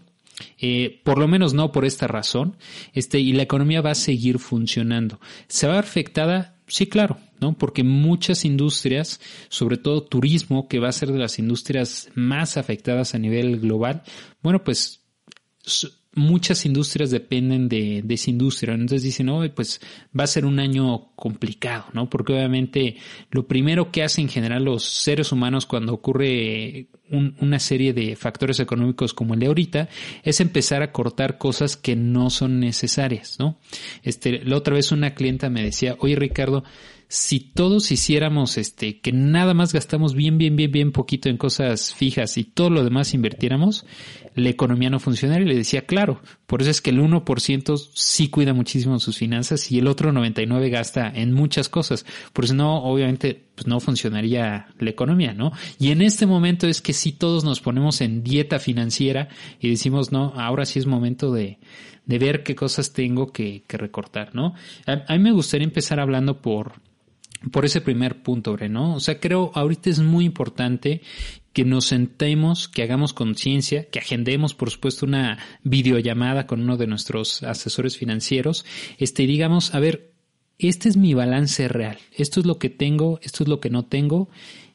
Eh, 0.59 1.01
por 1.05 1.19
lo 1.19 1.29
menos 1.29 1.55
no 1.55 1.73
por 1.73 1.85
esta 1.85 2.07
razón, 2.07 2.57
este, 2.93 3.21
y 3.21 3.33
la 3.33 3.43
economía 3.43 3.81
va 3.81 3.91
a 3.91 3.95
seguir 3.95 4.39
funcionando. 4.39 5.21
¿Se 5.49 5.67
va 5.67 5.77
a 5.77 5.81
afectada? 5.81 6.57
Sí, 6.67 6.87
claro, 6.87 7.19
¿no? 7.41 7.57
Porque 7.59 7.85
muchas 7.85 8.45
industrias, 8.45 9.21
sobre 9.49 9.77
todo 9.77 10.03
turismo, 10.03 10.67
que 10.67 10.79
va 10.79 10.89
a 10.89 10.93
ser 10.93 11.13
de 11.13 11.19
las 11.19 11.39
industrias 11.39 12.09
más 12.15 12.57
afectadas 12.57 13.15
a 13.15 13.19
nivel 13.19 13.61
global, 13.61 14.03
bueno, 14.43 14.65
pues 14.65 15.03
muchas 16.15 16.65
industrias 16.67 17.11
dependen 17.11 17.69
de, 17.69 18.05
esa 18.09 18.31
industria. 18.31 18.75
Entonces 18.75 19.03
dicen, 19.03 19.27
no, 19.27 19.43
pues 19.55 19.81
va 20.19 20.25
a 20.25 20.29
ser 20.29 20.47
un 20.47 20.59
año 20.59 21.11
complicado, 21.17 21.87
¿no? 21.93 22.09
Porque 22.09 22.33
obviamente 22.33 22.97
lo 23.31 23.47
primero 23.47 23.91
que 23.91 24.03
hacen 24.03 24.25
en 24.25 24.31
general 24.31 24.65
los 24.65 24.85
seres 24.85 25.33
humanos 25.33 25.67
cuando 25.67 25.93
ocurre 25.93 26.89
una 27.11 27.59
serie 27.59 27.93
de 27.93 28.17
factores 28.17 28.61
económicos 28.61 29.13
como 29.13 29.35
el 29.35 29.41
de 29.41 29.47
ahorita 29.47 29.89
es 30.23 30.41
empezar 30.41 30.83
a 30.83 30.91
cortar 30.91 31.39
cosas 31.39 31.77
que 31.77 31.97
no 31.97 32.31
son 32.31 32.61
necesarias, 32.61 33.37
¿no? 33.39 33.59
Este, 34.03 34.43
la 34.45 34.57
otra 34.57 34.75
vez 34.75 34.91
una 34.91 35.15
clienta 35.15 35.51
me 35.51 35.63
decía, 35.63 35.97
oye 36.01 36.17
Ricardo, 36.17 36.65
si 37.15 37.39
todos 37.39 37.93
hiciéramos 37.93 38.59
este, 38.59 38.99
que 38.99 39.13
nada 39.13 39.55
más 39.55 39.73
gastamos 39.73 40.15
bien, 40.15 40.37
bien, 40.37 40.57
bien, 40.57 40.73
bien 40.73 40.91
poquito 40.91 41.29
en 41.29 41.37
cosas 41.37 41.95
fijas 41.95 42.37
y 42.39 42.43
todo 42.43 42.71
lo 42.71 42.83
demás 42.83 43.15
invirtiéramos, 43.15 43.87
la 44.35 44.49
economía 44.49 44.91
no 44.91 44.99
funcionaría. 44.99 45.47
Y 45.47 45.49
le 45.49 45.55
decía, 45.55 45.87
claro, 45.87 46.21
por 46.49 46.61
eso 46.61 46.73
es 46.73 46.81
que 46.81 46.91
el 46.91 46.99
1% 46.99 47.91
sí 47.95 48.31
cuida 48.31 48.53
muchísimo 48.53 48.99
sus 48.99 49.17
finanzas 49.17 49.71
y 49.71 49.79
el 49.79 49.87
otro 49.87 50.11
99% 50.11 50.69
gasta 50.71 51.09
en 51.09 51.33
muchas 51.33 51.69
cosas. 51.69 52.05
Por 52.33 52.47
eso 52.47 52.55
no, 52.55 52.83
obviamente, 52.83 53.45
pues 53.55 53.69
no 53.69 53.79
funcionaría 53.79 54.67
la 54.77 54.91
economía, 54.91 55.35
¿no? 55.35 55.53
Y 55.79 55.93
en 55.93 56.03
este 56.03 56.27
momento 56.27 56.67
es 56.67 56.83
que 56.83 56.93
si 56.93 57.13
todos 57.13 57.45
nos 57.45 57.61
ponemos 57.61 58.01
en 58.01 58.25
dieta 58.25 58.59
financiera 58.59 59.29
y 59.61 59.71
decimos, 59.71 60.11
no, 60.11 60.33
ahora 60.35 60.65
sí 60.65 60.81
es 60.81 60.87
momento 60.87 61.31
de, 61.33 61.59
de 62.07 62.19
ver 62.19 62.43
qué 62.43 62.57
cosas 62.57 62.93
tengo 62.93 63.31
que, 63.31 63.63
que 63.69 63.77
recortar, 63.77 64.35
¿no? 64.35 64.55
A, 64.85 65.05
a 65.07 65.17
mí 65.17 65.23
me 65.23 65.31
gustaría 65.31 65.65
empezar 65.65 66.01
hablando 66.01 66.43
por, 66.43 66.83
por 67.53 67.65
ese 67.65 67.81
primer 67.81 68.23
punto, 68.23 68.57
¿no? 68.69 68.95
O 68.95 69.01
sea, 69.01 69.21
creo 69.21 69.51
ahorita 69.55 69.91
es 69.91 70.01
muy 70.01 70.25
importante 70.25 71.03
que 71.53 71.65
nos 71.65 71.87
sentemos, 71.87 72.69
que 72.69 72.83
hagamos 72.83 73.13
conciencia, 73.13 73.89
que 73.89 74.01
agendemos, 74.01 74.55
por 74.55 74.71
supuesto, 74.71 75.07
una 75.07 75.39
videollamada 75.63 76.47
con 76.47 76.61
uno 76.61 76.77
de 76.77 76.89
nuestros 76.89 77.43
asesores 77.45 77.97
financieros, 77.97 78.67
este, 78.99 79.23
y 79.23 79.27
digamos, 79.27 79.75
a 79.75 79.81
ver, 79.81 80.13
este 80.59 80.89
es 80.89 80.97
mi 80.97 81.15
balance 81.15 81.69
real, 81.69 81.99
esto 82.13 82.41
es 82.41 82.47
lo 82.47 82.59
que 82.59 82.71
tengo, 82.71 83.21
esto 83.23 83.45
es 83.45 83.49
lo 83.49 83.61
que 83.61 83.71
no 83.71 83.85
tengo, 83.87 84.29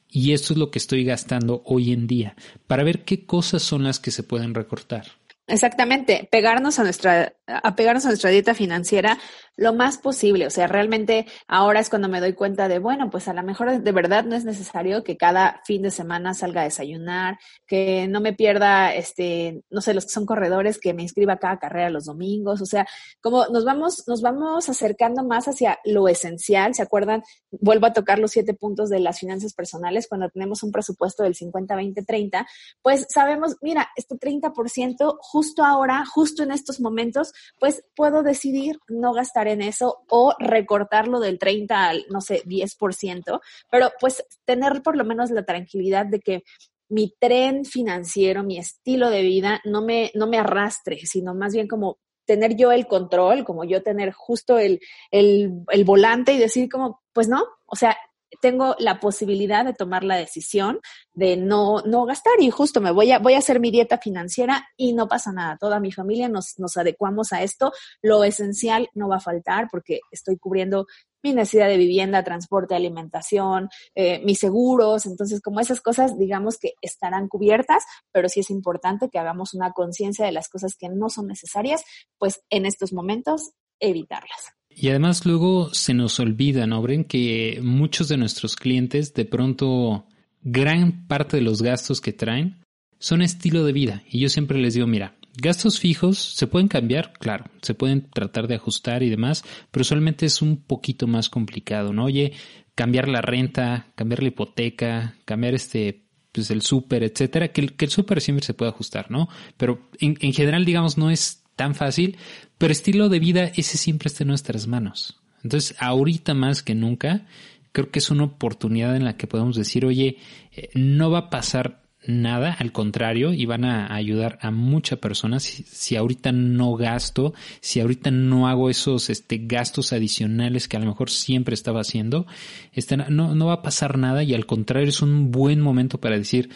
y 0.07 0.31
esto 0.31 0.53
es 0.53 0.59
lo 0.59 0.71
que 0.71 0.79
estoy 0.79 1.03
gastando 1.03 1.61
hoy 1.65 1.91
en 1.91 2.07
día, 2.07 2.35
para 2.65 2.83
ver 2.83 3.03
qué 3.03 3.25
cosas 3.25 3.61
son 3.61 3.83
las 3.83 3.99
que 3.99 4.11
se 4.11 4.23
pueden 4.23 4.53
recortar. 4.53 5.19
Exactamente, 5.49 6.29
pegarnos 6.31 6.77
a 6.77 6.83
nuestra, 6.83 7.33
pegarnos 7.75 8.05
a 8.05 8.09
nuestra 8.09 8.29
dieta 8.29 8.53
financiera 8.53 9.17
lo 9.59 9.73
más 9.73 9.97
posible. 9.97 10.47
O 10.47 10.49
sea, 10.49 10.67
realmente 10.67 11.25
ahora 11.47 11.79
es 11.79 11.89
cuando 11.89 12.07
me 12.07 12.21
doy 12.21 12.33
cuenta 12.33 12.67
de, 12.67 12.79
bueno, 12.79 13.09
pues 13.09 13.27
a 13.27 13.33
lo 13.33 13.43
mejor 13.43 13.81
de 13.81 13.91
verdad 13.91 14.23
no 14.23 14.35
es 14.35 14.45
necesario 14.45 15.03
que 15.03 15.17
cada 15.17 15.61
fin 15.65 15.81
de 15.81 15.91
semana 15.91 16.33
salga 16.33 16.61
a 16.61 16.63
desayunar, 16.63 17.37
que 17.67 18.07
no 18.07 18.21
me 18.21 18.33
pierda, 18.33 18.93
este, 18.95 19.61
no 19.69 19.81
sé, 19.81 19.93
los 19.93 20.05
que 20.05 20.11
son 20.11 20.25
corredores, 20.25 20.79
que 20.79 20.93
me 20.93 21.03
inscriba 21.03 21.33
a 21.33 21.39
cada 21.39 21.59
carrera 21.59 21.89
los 21.89 22.05
domingos. 22.05 22.61
O 22.61 22.65
sea, 22.65 22.87
como 23.21 23.47
nos 23.47 23.65
vamos, 23.65 24.07
nos 24.07 24.21
vamos 24.21 24.69
acercando 24.69 25.23
más 25.25 25.47
hacia 25.47 25.79
lo 25.83 26.07
esencial. 26.07 26.73
¿Se 26.73 26.81
acuerdan? 26.81 27.21
Vuelvo 27.51 27.87
a 27.87 27.93
tocar 27.93 28.17
los 28.17 28.31
siete 28.31 28.53
puntos 28.53 28.89
de 28.89 29.01
las 29.01 29.19
finanzas 29.19 29.53
personales 29.53 30.07
cuando 30.07 30.29
tenemos 30.29 30.63
un 30.63 30.71
presupuesto 30.71 31.23
del 31.23 31.35
50, 31.35 31.75
20, 31.75 32.03
30, 32.03 32.47
pues 32.81 33.05
sabemos, 33.09 33.57
mira, 33.61 33.89
este 33.97 34.15
30% 34.15 35.17
justo 35.19 35.65
ahora, 35.65 36.05
justo 36.05 36.43
en 36.43 36.51
estos 36.51 36.79
momentos, 36.79 37.33
pues 37.59 37.83
puedo 37.95 38.23
decidir 38.23 38.79
no 38.87 39.11
gastar 39.13 39.48
en 39.51 39.61
eso 39.61 40.03
o 40.09 40.33
recortarlo 40.39 41.19
del 41.19 41.39
30 41.39 41.87
al, 41.87 42.05
no 42.09 42.21
sé, 42.21 42.43
10%, 42.45 43.39
pero 43.69 43.91
pues 43.99 44.23
tener 44.45 44.81
por 44.81 44.95
lo 44.95 45.03
menos 45.03 45.31
la 45.31 45.45
tranquilidad 45.45 46.05
de 46.05 46.19
que 46.19 46.43
mi 46.89 47.13
tren 47.19 47.65
financiero, 47.65 48.43
mi 48.43 48.57
estilo 48.57 49.09
de 49.09 49.21
vida 49.21 49.61
no 49.63 49.81
me, 49.81 50.11
no 50.15 50.27
me 50.27 50.39
arrastre, 50.39 50.99
sino 51.05 51.35
más 51.35 51.53
bien 51.53 51.67
como 51.67 51.99
tener 52.25 52.55
yo 52.55 52.71
el 52.71 52.87
control, 52.87 53.43
como 53.43 53.63
yo 53.63 53.81
tener 53.81 54.11
justo 54.11 54.59
el, 54.59 54.79
el, 55.11 55.63
el 55.71 55.83
volante 55.83 56.33
y 56.33 56.37
decir 56.37 56.69
como, 56.69 57.01
pues 57.11 57.27
no, 57.27 57.43
o 57.65 57.75
sea, 57.75 57.97
tengo 58.41 58.75
la 58.79 58.99
posibilidad 58.99 59.65
de 59.65 59.73
tomar 59.73 60.03
la 60.03 60.15
decisión 60.15 60.79
de 61.13 61.37
no, 61.37 61.81
no 61.81 62.05
gastar 62.05 62.33
y 62.39 62.49
justo 62.49 62.81
me 62.81 62.91
voy 62.91 63.11
a, 63.11 63.19
voy 63.19 63.33
a 63.33 63.39
hacer 63.39 63.59
mi 63.59 63.71
dieta 63.71 63.97
financiera 63.97 64.67
y 64.77 64.93
no 64.93 65.07
pasa 65.07 65.31
nada. 65.31 65.57
Toda 65.57 65.79
mi 65.79 65.91
familia 65.91 66.29
nos, 66.29 66.57
nos 66.57 66.77
adecuamos 66.77 67.33
a 67.33 67.43
esto. 67.43 67.71
Lo 68.01 68.23
esencial 68.23 68.89
no 68.93 69.09
va 69.09 69.17
a 69.17 69.21
faltar 69.21 69.67
porque 69.71 69.99
estoy 70.11 70.37
cubriendo 70.37 70.85
mi 71.21 71.33
necesidad 71.33 71.67
de 71.67 71.77
vivienda, 71.77 72.23
transporte, 72.23 72.75
alimentación, 72.75 73.69
eh, 73.95 74.21
mis 74.23 74.39
seguros. 74.39 75.05
Entonces, 75.05 75.41
como 75.41 75.59
esas 75.59 75.81
cosas, 75.81 76.17
digamos 76.17 76.57
que 76.57 76.73
estarán 76.81 77.27
cubiertas, 77.27 77.83
pero 78.11 78.29
sí 78.29 78.39
es 78.39 78.49
importante 78.49 79.09
que 79.09 79.19
hagamos 79.19 79.53
una 79.53 79.71
conciencia 79.73 80.25
de 80.25 80.31
las 80.31 80.49
cosas 80.49 80.75
que 80.77 80.89
no 80.89 81.09
son 81.09 81.27
necesarias, 81.27 81.83
pues 82.17 82.41
en 82.49 82.65
estos 82.65 82.93
momentos 82.93 83.51
evitarlas. 83.79 84.58
Y 84.69 84.89
además 84.89 85.25
luego 85.25 85.73
se 85.73 85.93
nos 85.93 86.19
olvida, 86.19 86.67
¿no, 86.67 86.81
Bren? 86.81 87.03
Que 87.03 87.59
muchos 87.61 88.07
de 88.07 88.17
nuestros 88.17 88.55
clientes 88.55 89.13
de 89.13 89.25
pronto 89.25 90.05
gran 90.41 91.07
parte 91.07 91.37
de 91.37 91.43
los 91.43 91.61
gastos 91.61 91.99
que 92.01 92.13
traen 92.13 92.63
son 92.97 93.21
estilo 93.21 93.65
de 93.65 93.73
vida. 93.73 94.03
Y 94.09 94.19
yo 94.19 94.29
siempre 94.29 94.59
les 94.59 94.73
digo, 94.73 94.87
mira, 94.87 95.19
Gastos 95.41 95.79
fijos 95.79 96.17
se 96.17 96.47
pueden 96.47 96.67
cambiar, 96.67 97.13
claro, 97.13 97.45
se 97.61 97.73
pueden 97.73 98.09
tratar 98.09 98.47
de 98.47 98.55
ajustar 98.55 99.03
y 99.03 99.09
demás, 99.09 99.45
pero 99.71 99.81
usualmente 99.81 100.25
es 100.25 100.41
un 100.41 100.57
poquito 100.57 101.07
más 101.07 101.29
complicado, 101.29 101.93
¿no? 101.93 102.05
Oye, 102.05 102.33
cambiar 102.75 103.07
la 103.07 103.21
renta, 103.21 103.87
cambiar 103.95 104.21
la 104.21 104.29
hipoteca, 104.29 105.15
cambiar 105.23 105.53
este, 105.53 106.03
pues 106.33 106.51
el 106.51 106.61
súper, 106.61 107.03
etcétera, 107.03 107.49
que 107.49 107.61
el, 107.61 107.89
súper 107.89 108.19
siempre 108.21 108.45
se 108.45 108.53
puede 108.53 108.71
ajustar, 108.71 109.09
¿no? 109.11 109.29
Pero 109.55 109.89
en 109.99 110.33
general, 110.33 110.65
digamos, 110.65 110.97
no 110.97 111.09
es 111.09 111.43
tan 111.59 111.75
fácil, 111.75 112.15
pero 112.57 112.71
estilo 112.71 113.09
de 113.09 113.19
vida, 113.19 113.51
ese 113.53 113.77
siempre 113.77 114.07
está 114.07 114.23
en 114.23 114.29
nuestras 114.29 114.65
manos. 114.65 115.19
Entonces, 115.43 115.75
ahorita 115.77 116.33
más 116.33 116.63
que 116.63 116.73
nunca, 116.73 117.25
creo 117.73 117.91
que 117.91 117.99
es 117.99 118.09
una 118.11 118.23
oportunidad 118.23 118.95
en 118.95 119.03
la 119.03 119.17
que 119.17 119.27
podemos 119.27 119.57
decir, 119.57 119.85
oye, 119.85 120.19
eh, 120.53 120.69
no 120.73 121.11
va 121.11 121.17
a 121.17 121.29
pasar 121.29 121.83
nada, 122.07 122.53
al 122.53 122.71
contrario, 122.71 123.33
y 123.33 123.45
van 123.45 123.65
a 123.65 123.93
ayudar 123.93 124.39
a 124.41 124.51
muchas 124.51 124.99
personas 124.99 125.43
si, 125.43 125.97
ahorita 125.97 126.31
no 126.31 126.75
gasto, 126.75 127.33
si 127.59 127.81
ahorita 127.81 128.09
no 128.09 128.47
hago 128.47 128.69
esos 128.69 129.09
este, 129.09 129.39
gastos 129.43 129.91
adicionales 129.91 130.69
que 130.69 130.77
a 130.77 130.79
lo 130.79 130.85
mejor 130.85 131.09
siempre 131.09 131.55
estaba 131.55 131.81
haciendo, 131.81 132.25
este, 132.71 132.95
no, 132.95 133.35
no 133.35 133.45
va 133.47 133.55
a 133.55 133.61
pasar 133.61 133.97
nada 133.97 134.23
y 134.23 134.33
al 134.33 134.45
contrario 134.45 134.87
es 134.87 135.01
un 135.01 135.29
buen 135.29 135.59
momento 135.59 135.99
para 135.99 136.17
decir, 136.17 136.51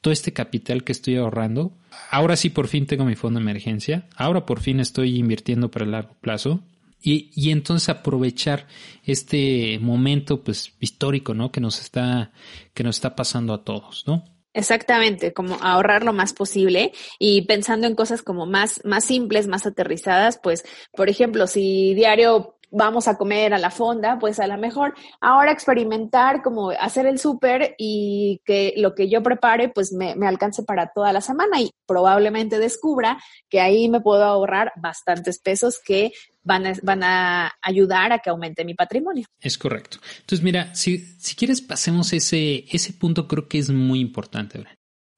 todo 0.00 0.12
este 0.12 0.32
capital 0.32 0.82
que 0.82 0.92
estoy 0.92 1.16
ahorrando, 1.16 1.76
ahora 2.10 2.36
sí 2.36 2.50
por 2.50 2.68
fin 2.68 2.86
tengo 2.86 3.04
mi 3.04 3.14
fondo 3.14 3.38
de 3.38 3.44
emergencia, 3.44 4.08
ahora 4.16 4.46
por 4.46 4.60
fin 4.60 4.80
estoy 4.80 5.18
invirtiendo 5.18 5.70
para 5.70 5.84
el 5.84 5.92
largo 5.92 6.14
plazo, 6.20 6.60
y, 7.00 7.30
y, 7.36 7.52
entonces 7.52 7.88
aprovechar 7.90 8.66
este 9.04 9.78
momento 9.80 10.42
pues 10.42 10.72
histórico 10.80 11.32
no 11.32 11.52
que 11.52 11.60
nos 11.60 11.80
está 11.80 12.32
que 12.74 12.82
nos 12.82 12.96
está 12.96 13.14
pasando 13.14 13.54
a 13.54 13.62
todos 13.62 14.02
no 14.08 14.24
Exactamente, 14.58 15.32
como 15.32 15.56
ahorrar 15.60 16.02
lo 16.02 16.12
más 16.12 16.32
posible 16.32 16.92
y 17.20 17.42
pensando 17.42 17.86
en 17.86 17.94
cosas 17.94 18.22
como 18.22 18.44
más, 18.44 18.80
más 18.84 19.04
simples, 19.04 19.46
más 19.46 19.66
aterrizadas, 19.66 20.40
pues, 20.42 20.64
por 20.96 21.08
ejemplo, 21.08 21.46
si 21.46 21.94
diario 21.94 22.57
vamos 22.70 23.08
a 23.08 23.16
comer 23.16 23.54
a 23.54 23.58
la 23.58 23.70
fonda, 23.70 24.18
pues 24.18 24.40
a 24.40 24.46
lo 24.46 24.58
mejor 24.58 24.94
ahora 25.20 25.52
experimentar 25.52 26.42
como 26.42 26.70
hacer 26.70 27.06
el 27.06 27.18
súper 27.18 27.74
y 27.78 28.40
que 28.44 28.74
lo 28.76 28.94
que 28.94 29.08
yo 29.08 29.22
prepare 29.22 29.68
pues 29.68 29.92
me, 29.92 30.14
me, 30.16 30.26
alcance 30.26 30.62
para 30.62 30.92
toda 30.92 31.12
la 31.12 31.20
semana 31.20 31.60
y 31.60 31.70
probablemente 31.86 32.58
descubra 32.58 33.18
que 33.48 33.60
ahí 33.60 33.88
me 33.88 34.00
puedo 34.00 34.24
ahorrar 34.24 34.72
bastantes 34.76 35.38
pesos 35.38 35.80
que 35.84 36.12
van 36.42 36.66
a, 36.66 36.72
van 36.82 37.02
a 37.02 37.52
ayudar 37.62 38.12
a 38.12 38.18
que 38.18 38.30
aumente 38.30 38.64
mi 38.64 38.74
patrimonio. 38.74 39.26
Es 39.40 39.58
correcto. 39.58 39.98
Entonces, 40.20 40.42
mira, 40.42 40.74
si, 40.74 40.98
si 41.18 41.36
quieres 41.36 41.60
pasemos 41.60 42.12
ese, 42.12 42.64
ese 42.70 42.92
punto, 42.94 43.28
creo 43.28 43.48
que 43.48 43.58
es 43.58 43.70
muy 43.70 44.00
importante. 44.00 44.64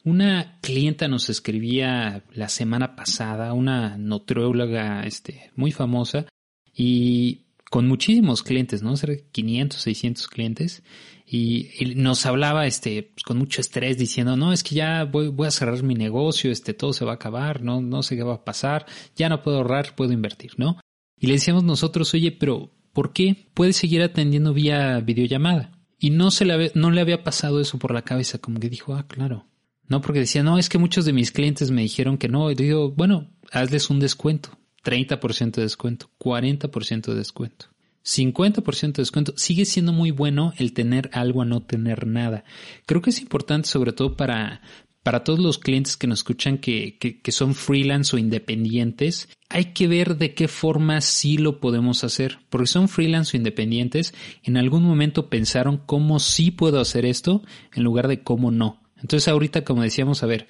Una 0.05 0.59
clienta 0.61 1.09
nos 1.09 1.31
escribía 1.31 2.25
la 2.33 2.49
semana 2.49 2.97
pasada, 2.97 3.53
una 3.53 3.97
nutrióloga 3.99 5.05
este, 5.05 5.51
muy 5.55 5.73
famosa, 5.73 6.27
y 6.75 7.43
con 7.71 7.87
muchísimos 7.87 8.43
clientes, 8.43 8.83
¿no? 8.83 8.97
Ser 8.97 9.25
500, 9.31 9.81
600 9.81 10.29
clientes. 10.29 10.83
Y, 11.27 11.69
nos 11.95 12.27
hablaba, 12.27 12.67
este, 12.67 13.05
pues, 13.15 13.23
con 13.23 13.39
mucho 13.39 13.61
estrés 13.61 13.97
diciendo, 13.97 14.37
no, 14.37 14.53
es 14.53 14.65
que 14.65 14.75
ya 14.75 15.05
voy, 15.05 15.29
voy, 15.29 15.47
a 15.47 15.53
cerrar 15.53 15.81
mi 15.85 15.95
negocio, 15.95 16.51
este, 16.51 16.75
todo 16.75 16.93
se 16.93 17.05
va 17.05 17.13
a 17.13 17.15
acabar, 17.15 17.63
no, 17.63 17.81
no 17.81 18.03
sé 18.03 18.17
qué 18.17 18.25
va 18.25 18.35
a 18.35 18.45
pasar, 18.45 18.87
ya 19.15 19.29
no 19.29 19.41
puedo 19.41 19.59
ahorrar, 19.59 19.95
puedo 19.95 20.13
invertir, 20.13 20.53
¿no? 20.57 20.81
Y 21.17 21.29
le 21.29 21.35
decíamos 21.35 21.63
nosotros, 21.63 22.13
oye, 22.15 22.33
pero 22.33 22.73
¿por 22.93 23.13
qué 23.13 23.47
puedes 23.55 23.77
seguir 23.77 24.03
atendiendo 24.03 24.53
vía 24.53 24.99
videollamada? 24.99 25.79
Y 26.01 26.11
no 26.11 26.33
se 26.33 26.47
le 26.47 26.73
no 26.75 26.91
le 26.91 27.01
había 27.01 27.23
pasado 27.23 27.61
eso 27.61 27.79
por 27.79 27.93
la 27.95 28.03
cabeza, 28.03 28.39
como 28.39 28.59
que 28.59 28.69
dijo, 28.69 28.95
ah, 28.95 29.07
claro. 29.07 29.47
No, 29.87 30.01
porque 30.01 30.21
decía, 30.21 30.43
no, 30.43 30.57
es 30.57 30.69
que 30.69 30.79
muchos 30.79 31.05
de 31.05 31.13
mis 31.13 31.31
clientes 31.31 31.71
me 31.71 31.83
dijeron 31.83 32.17
que 32.17 32.29
no. 32.29 32.51
Y 32.51 32.55
digo, 32.55 32.91
bueno, 32.93 33.29
hazles 33.53 33.91
un 33.91 34.01
descuento. 34.01 34.57
30% 34.85 35.53
de 35.57 35.63
descuento, 35.63 36.11
40% 36.19 37.07
de 37.07 37.15
descuento. 37.15 37.67
50% 38.05 38.93
de 38.93 39.03
descuento. 39.03 39.35
Sigue 39.37 39.65
siendo 39.65 39.93
muy 39.93 40.11
bueno 40.11 40.53
el 40.57 40.73
tener 40.73 41.11
algo 41.13 41.43
a 41.43 41.45
no 41.45 41.63
tener 41.63 42.07
nada. 42.07 42.45
Creo 42.87 43.03
que 43.03 43.11
es 43.11 43.21
importante 43.21 43.69
sobre 43.69 43.93
todo 43.93 44.17
para, 44.17 44.63
para 45.03 45.23
todos 45.23 45.39
los 45.39 45.59
clientes 45.59 45.97
que 45.97 46.07
nos 46.07 46.21
escuchan 46.21 46.59
que, 46.59 46.99
que, 46.99 47.21
que, 47.21 47.33
son 47.33 47.55
freelance 47.55 48.15
o 48.15 48.19
independientes, 48.19 49.29
hay 49.49 49.67
que 49.73 49.87
ver 49.87 50.17
de 50.17 50.35
qué 50.35 50.49
forma 50.49 51.01
sí 51.01 51.37
lo 51.37 51.61
podemos 51.61 52.05
hacer. 52.05 52.39
Porque 52.49 52.67
son 52.67 52.89
freelance 52.89 53.37
o 53.37 53.39
independientes, 53.39 54.15
en 54.43 54.57
algún 54.57 54.83
momento 54.83 55.29
pensaron 55.29 55.79
cómo 55.79 56.19
sí 56.21 56.51
puedo 56.51 56.81
hacer 56.81 57.05
esto 57.05 57.43
en 57.75 57.85
lugar 57.85 58.09
de 58.09 58.23
cómo 58.23 58.51
no. 58.51 58.81
Entonces 58.97 59.29
ahorita, 59.29 59.65
como 59.65 59.83
decíamos, 59.83 60.23
a 60.23 60.27
ver, 60.27 60.47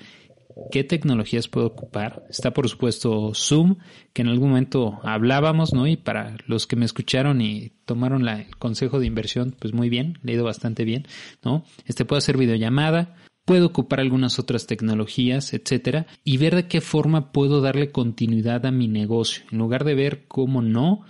¿Qué 0.70 0.84
tecnologías 0.84 1.48
puedo 1.48 1.66
ocupar? 1.66 2.24
Está 2.28 2.52
por 2.52 2.68
supuesto 2.68 3.32
Zoom, 3.34 3.76
que 4.12 4.22
en 4.22 4.28
algún 4.28 4.50
momento 4.50 5.00
hablábamos, 5.02 5.72
¿no? 5.72 5.86
Y 5.86 5.96
para 5.96 6.36
los 6.46 6.66
que 6.66 6.76
me 6.76 6.84
escucharon 6.84 7.40
y 7.40 7.72
tomaron 7.84 8.24
la, 8.24 8.40
el 8.40 8.56
consejo 8.56 8.98
de 8.98 9.06
inversión, 9.06 9.54
pues 9.58 9.72
muy 9.74 9.88
bien, 9.88 10.18
le 10.22 10.34
ido 10.34 10.44
bastante 10.44 10.84
bien, 10.84 11.06
¿no? 11.44 11.64
Este 11.86 12.04
puede 12.04 12.18
hacer 12.18 12.36
videollamada, 12.36 13.16
puedo 13.44 13.66
ocupar 13.66 14.00
algunas 14.00 14.38
otras 14.38 14.66
tecnologías, 14.66 15.54
etcétera, 15.54 16.06
y 16.24 16.36
ver 16.36 16.54
de 16.54 16.68
qué 16.68 16.80
forma 16.80 17.32
puedo 17.32 17.60
darle 17.60 17.90
continuidad 17.90 18.64
a 18.66 18.70
mi 18.70 18.86
negocio, 18.86 19.44
en 19.50 19.58
lugar 19.58 19.84
de 19.84 19.94
ver 19.94 20.24
cómo 20.28 20.62
no, 20.62 21.02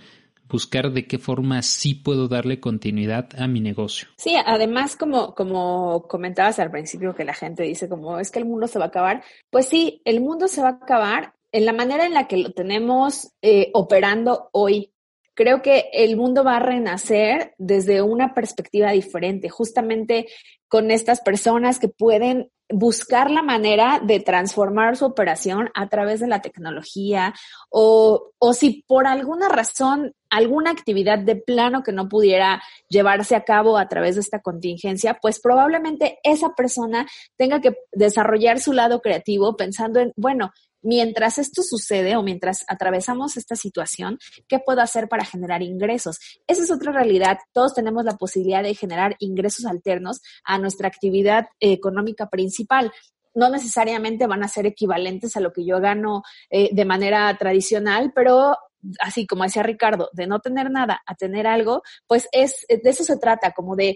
buscar 0.51 0.91
de 0.91 1.07
qué 1.07 1.17
forma 1.17 1.61
sí 1.61 1.95
puedo 1.95 2.27
darle 2.27 2.59
continuidad 2.59 3.29
a 3.37 3.47
mi 3.47 3.59
negocio. 3.59 4.09
Sí, 4.17 4.35
además, 4.45 4.95
como, 4.95 5.33
como 5.33 6.07
comentabas 6.07 6.59
al 6.59 6.71
principio 6.71 7.15
que 7.15 7.25
la 7.25 7.33
gente 7.33 7.63
dice 7.63 7.89
como 7.89 8.19
es 8.19 8.31
que 8.31 8.39
el 8.39 8.45
mundo 8.45 8.67
se 8.67 8.79
va 8.79 8.85
a 8.85 8.89
acabar, 8.89 9.23
pues 9.49 9.67
sí, 9.67 10.01
el 10.05 10.21
mundo 10.21 10.47
se 10.47 10.61
va 10.61 10.69
a 10.69 10.79
acabar 10.83 11.33
en 11.51 11.65
la 11.65 11.73
manera 11.73 12.05
en 12.05 12.13
la 12.13 12.27
que 12.27 12.37
lo 12.37 12.51
tenemos 12.51 13.33
eh, 13.41 13.71
operando 13.73 14.49
hoy. 14.53 14.93
Creo 15.33 15.61
que 15.61 15.85
el 15.93 16.17
mundo 16.17 16.43
va 16.43 16.57
a 16.57 16.59
renacer 16.59 17.55
desde 17.57 18.01
una 18.01 18.33
perspectiva 18.33 18.91
diferente, 18.91 19.49
justamente 19.49 20.27
con 20.67 20.91
estas 20.91 21.21
personas 21.21 21.79
que 21.79 21.87
pueden 21.87 22.51
buscar 22.73 23.29
la 23.31 23.41
manera 23.41 23.99
de 24.03 24.19
transformar 24.19 24.97
su 24.97 25.05
operación 25.05 25.69
a 25.73 25.89
través 25.89 26.19
de 26.19 26.27
la 26.27 26.41
tecnología 26.41 27.33
o, 27.69 28.31
o, 28.37 28.53
si 28.53 28.83
por 28.87 29.07
alguna 29.07 29.49
razón 29.49 30.13
alguna 30.29 30.71
actividad 30.71 31.19
de 31.19 31.35
plano 31.35 31.83
que 31.83 31.91
no 31.91 32.07
pudiera 32.07 32.61
llevarse 32.87 33.35
a 33.35 33.43
cabo 33.43 33.77
a 33.77 33.87
través 33.87 34.15
de 34.15 34.21
esta 34.21 34.41
contingencia, 34.41 35.19
pues 35.21 35.39
probablemente 35.41 36.19
esa 36.23 36.55
persona 36.55 37.05
tenga 37.37 37.59
que 37.59 37.75
desarrollar 37.91 38.59
su 38.59 38.71
lado 38.71 39.01
creativo 39.01 39.57
pensando 39.57 39.99
en, 39.99 40.13
bueno, 40.15 40.51
mientras 40.81 41.37
esto 41.37 41.61
sucede 41.63 42.15
o 42.15 42.23
mientras 42.23 42.63
atravesamos 42.67 43.37
esta 43.37 43.55
situación, 43.55 44.19
¿qué 44.47 44.59
puedo 44.59 44.81
hacer 44.81 45.07
para 45.07 45.25
generar 45.25 45.61
ingresos? 45.61 46.19
Esa 46.47 46.63
es 46.63 46.71
otra 46.71 46.91
realidad. 46.91 47.37
Todos 47.53 47.73
tenemos 47.73 48.03
la 48.05 48.17
posibilidad 48.17 48.63
de 48.63 48.75
generar 48.75 49.15
ingresos 49.19 49.65
alternos 49.65 50.21
a 50.43 50.57
nuestra 50.57 50.87
actividad 50.87 51.47
económica 51.59 52.29
principal 52.29 52.91
no 53.33 53.49
necesariamente 53.49 54.27
van 54.27 54.43
a 54.43 54.49
ser 54.49 54.65
equivalentes 54.65 55.37
a 55.37 55.39
lo 55.39 55.53
que 55.53 55.63
yo 55.65 55.79
gano 55.79 56.21
eh, 56.49 56.69
de 56.73 56.83
manera 56.83 57.33
tradicional, 57.37 58.11
pero 58.13 58.57
así 58.99 59.27
como 59.27 59.43
decía 59.43 59.63
Ricardo, 59.63 60.09
de 60.13 60.27
no 60.27 60.39
tener 60.39 60.71
nada 60.71 61.01
a 61.05 61.15
tener 61.15 61.47
algo, 61.47 61.83
pues 62.07 62.27
es 62.31 62.65
de 62.67 62.89
eso 62.89 63.03
se 63.03 63.17
trata, 63.17 63.51
como 63.51 63.75
de 63.75 63.95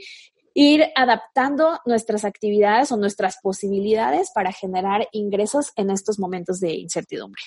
ir 0.55 0.85
adaptando 0.95 1.81
nuestras 1.85 2.25
actividades 2.25 2.91
o 2.91 2.97
nuestras 2.97 3.37
posibilidades 3.43 4.31
para 4.33 4.51
generar 4.51 5.07
ingresos 5.11 5.71
en 5.75 5.91
estos 5.91 6.17
momentos 6.17 6.59
de 6.59 6.73
incertidumbre. 6.73 7.41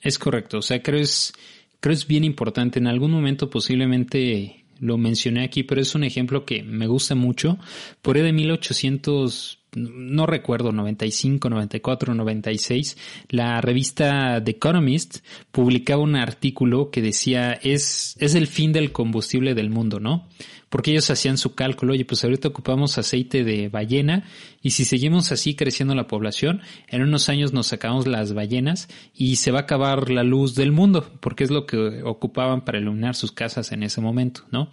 Es 0.00 0.18
correcto, 0.18 0.58
o 0.58 0.62
sea, 0.62 0.80
creo 0.80 1.00
es, 1.00 1.32
creo 1.80 1.92
es 1.92 2.06
bien 2.06 2.24
importante. 2.24 2.78
En 2.78 2.86
algún 2.86 3.10
momento 3.10 3.50
posiblemente 3.50 4.64
lo 4.80 4.96
mencioné 4.96 5.44
aquí, 5.44 5.64
pero 5.64 5.80
es 5.80 5.96
un 5.96 6.04
ejemplo 6.04 6.44
que 6.44 6.62
me 6.62 6.86
gusta 6.86 7.16
mucho. 7.16 7.58
Por 8.02 8.16
ahí 8.16 8.22
de 8.22 8.32
1800, 8.32 9.58
no 9.74 10.26
recuerdo, 10.26 10.70
95, 10.70 11.50
94, 11.50 12.14
96, 12.14 12.96
la 13.30 13.60
revista 13.60 14.42
The 14.42 14.52
Economist 14.52 15.18
publicaba 15.50 16.02
un 16.02 16.14
artículo 16.14 16.92
que 16.92 17.02
decía 17.02 17.52
es, 17.52 18.16
es 18.20 18.36
el 18.36 18.46
fin 18.46 18.72
del 18.72 18.92
combustible 18.92 19.54
del 19.54 19.70
mundo, 19.70 19.98
¿no? 19.98 20.28
Porque 20.68 20.90
ellos 20.90 21.10
hacían 21.10 21.38
su 21.38 21.54
cálculo, 21.54 21.92
oye, 21.92 22.04
pues 22.04 22.24
ahorita 22.24 22.48
ocupamos 22.48 22.98
aceite 22.98 23.44
de 23.44 23.68
ballena 23.68 24.24
y 24.60 24.70
si 24.70 24.84
seguimos 24.84 25.32
así 25.32 25.54
creciendo 25.54 25.94
la 25.94 26.06
población, 26.06 26.60
en 26.88 27.02
unos 27.02 27.28
años 27.28 27.52
nos 27.52 27.68
sacamos 27.68 28.06
las 28.06 28.34
ballenas 28.34 28.88
y 29.14 29.36
se 29.36 29.50
va 29.50 29.60
a 29.60 29.62
acabar 29.62 30.10
la 30.10 30.22
luz 30.22 30.54
del 30.54 30.72
mundo, 30.72 31.10
porque 31.20 31.44
es 31.44 31.50
lo 31.50 31.66
que 31.66 32.02
ocupaban 32.02 32.64
para 32.64 32.78
iluminar 32.78 33.14
sus 33.14 33.32
casas 33.32 33.72
en 33.72 33.82
ese 33.82 34.00
momento, 34.00 34.42
¿no? 34.50 34.70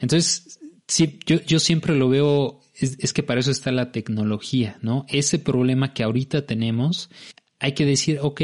Entonces, 0.00 0.58
sí, 0.86 1.18
yo, 1.26 1.40
yo 1.42 1.58
siempre 1.58 1.94
lo 1.94 2.08
veo, 2.08 2.60
es, 2.74 2.96
es 3.00 3.12
que 3.12 3.22
para 3.22 3.40
eso 3.40 3.50
está 3.50 3.70
la 3.72 3.92
tecnología, 3.92 4.78
¿no? 4.80 5.04
Ese 5.08 5.38
problema 5.38 5.92
que 5.92 6.02
ahorita 6.02 6.46
tenemos, 6.46 7.10
hay 7.58 7.72
que 7.72 7.84
decir, 7.84 8.18
ok, 8.22 8.42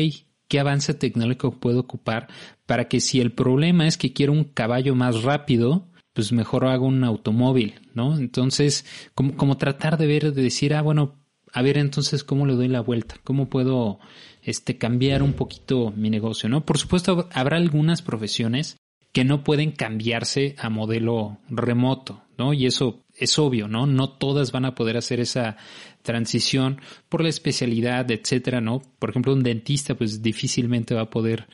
¿qué 0.48 0.60
avance 0.60 0.94
tecnológico 0.94 1.58
puedo 1.60 1.80
ocupar 1.80 2.28
para 2.66 2.88
que 2.88 3.00
si 3.00 3.20
el 3.20 3.32
problema 3.32 3.86
es 3.86 3.96
que 3.96 4.12
quiero 4.12 4.32
un 4.32 4.44
caballo 4.44 4.94
más 4.94 5.22
rápido, 5.22 5.89
pues 6.12 6.33
mejor 6.33 6.66
hago 6.66 6.87
un 6.87 7.05
automóvil, 7.05 7.81
¿no? 7.94 8.16
Entonces, 8.16 8.85
como, 9.14 9.37
como 9.37 9.57
tratar 9.57 9.99
de 9.99 10.07
ver, 10.07 10.33
de 10.33 10.42
decir, 10.42 10.75
ah, 10.75 10.83
bueno, 10.83 11.20
a 11.53 11.62
ver 11.62 11.79
entonces 11.79 12.25
cómo 12.25 12.46
le 12.46 12.55
doy 12.55 12.68
la 12.68 12.81
vuelta, 12.81 13.16
cómo 13.25 13.49
puedo 13.49 13.99
este, 14.42 14.79
cambiar 14.79 15.23
un 15.23 15.33
poquito 15.33 15.92
mi 15.96 16.11
negocio, 16.11 16.49
¿no? 16.49 16.64
Por 16.64 16.79
supuesto, 16.79 17.29
habrá 17.33 17.57
algunas 17.57 18.03
profesiones 18.03 18.77
que 19.12 19.25
no 19.25 19.42
pueden 19.42 19.73
cambiarse 19.73 20.55
a 20.59 20.70
modelo 20.70 21.38
remoto, 21.49 22.23
¿no? 22.38 22.53
Y 22.53 22.66
eso 22.66 23.03
es 23.14 23.38
obvio, 23.38 23.66
¿no? 23.66 23.87
No 23.87 24.11
todas 24.11 24.53
van 24.53 24.64
a 24.64 24.75
poder 24.75 24.96
hacer 24.96 25.18
esa 25.18 25.57
transición 26.03 26.81
por 27.09 27.23
la 27.23 27.29
especialidad, 27.29 28.11
etcétera, 28.11 28.61
¿no? 28.61 28.83
Por 28.99 29.11
ejemplo, 29.11 29.33
un 29.33 29.42
dentista, 29.42 29.96
pues 29.96 30.23
difícilmente 30.23 30.94
va 30.94 31.03
a 31.03 31.11
poder 31.11 31.49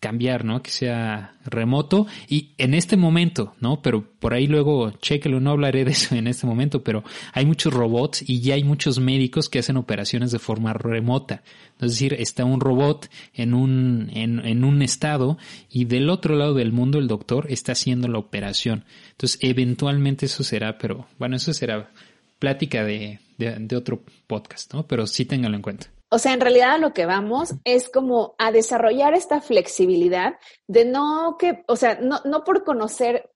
cambiar, 0.00 0.44
¿no? 0.46 0.62
Que 0.62 0.70
sea 0.70 1.34
remoto 1.44 2.06
y 2.26 2.50
en 2.56 2.72
este 2.74 2.96
momento, 2.96 3.54
¿no? 3.60 3.82
Pero 3.82 4.04
por 4.18 4.32
ahí 4.32 4.46
luego, 4.46 4.90
chequelo, 4.92 5.40
no 5.40 5.50
hablaré 5.50 5.84
de 5.84 5.92
eso 5.92 6.14
en 6.14 6.26
este 6.26 6.46
momento, 6.46 6.82
pero 6.82 7.04
hay 7.32 7.44
muchos 7.44 7.72
robots 7.72 8.24
y 8.26 8.40
ya 8.40 8.54
hay 8.54 8.64
muchos 8.64 8.98
médicos 8.98 9.48
que 9.48 9.58
hacen 9.58 9.76
operaciones 9.76 10.32
de 10.32 10.38
forma 10.38 10.72
remota. 10.72 11.42
Es 11.80 11.92
decir, 11.92 12.14
está 12.14 12.44
un 12.44 12.60
robot 12.60 13.10
en 13.34 13.54
un, 13.54 14.10
en, 14.14 14.44
en 14.44 14.64
un 14.64 14.82
estado 14.82 15.38
y 15.70 15.84
del 15.84 16.08
otro 16.08 16.34
lado 16.34 16.54
del 16.54 16.72
mundo 16.72 16.98
el 16.98 17.06
doctor 17.06 17.46
está 17.50 17.72
haciendo 17.72 18.08
la 18.08 18.18
operación. 18.18 18.84
Entonces, 19.12 19.38
eventualmente 19.42 20.26
eso 20.26 20.42
será, 20.42 20.78
pero 20.78 21.06
bueno, 21.18 21.36
eso 21.36 21.52
será 21.52 21.90
plática 22.38 22.84
de, 22.84 23.20
de, 23.36 23.56
de 23.58 23.76
otro 23.76 24.02
podcast, 24.26 24.72
¿no? 24.72 24.86
Pero 24.86 25.06
sí 25.06 25.26
ténganlo 25.26 25.56
en 25.56 25.62
cuenta. 25.62 25.88
O 26.10 26.18
sea, 26.18 26.32
en 26.32 26.40
realidad 26.40 26.72
a 26.72 26.78
lo 26.78 26.92
que 26.92 27.06
vamos 27.06 27.54
es 27.64 27.88
como 27.88 28.34
a 28.38 28.50
desarrollar 28.50 29.14
esta 29.14 29.40
flexibilidad 29.40 30.34
de 30.66 30.84
no 30.84 31.36
que, 31.38 31.64
o 31.68 31.76
sea, 31.76 31.98
no, 32.00 32.20
no 32.24 32.42
por 32.42 32.64
conocer 32.64 33.30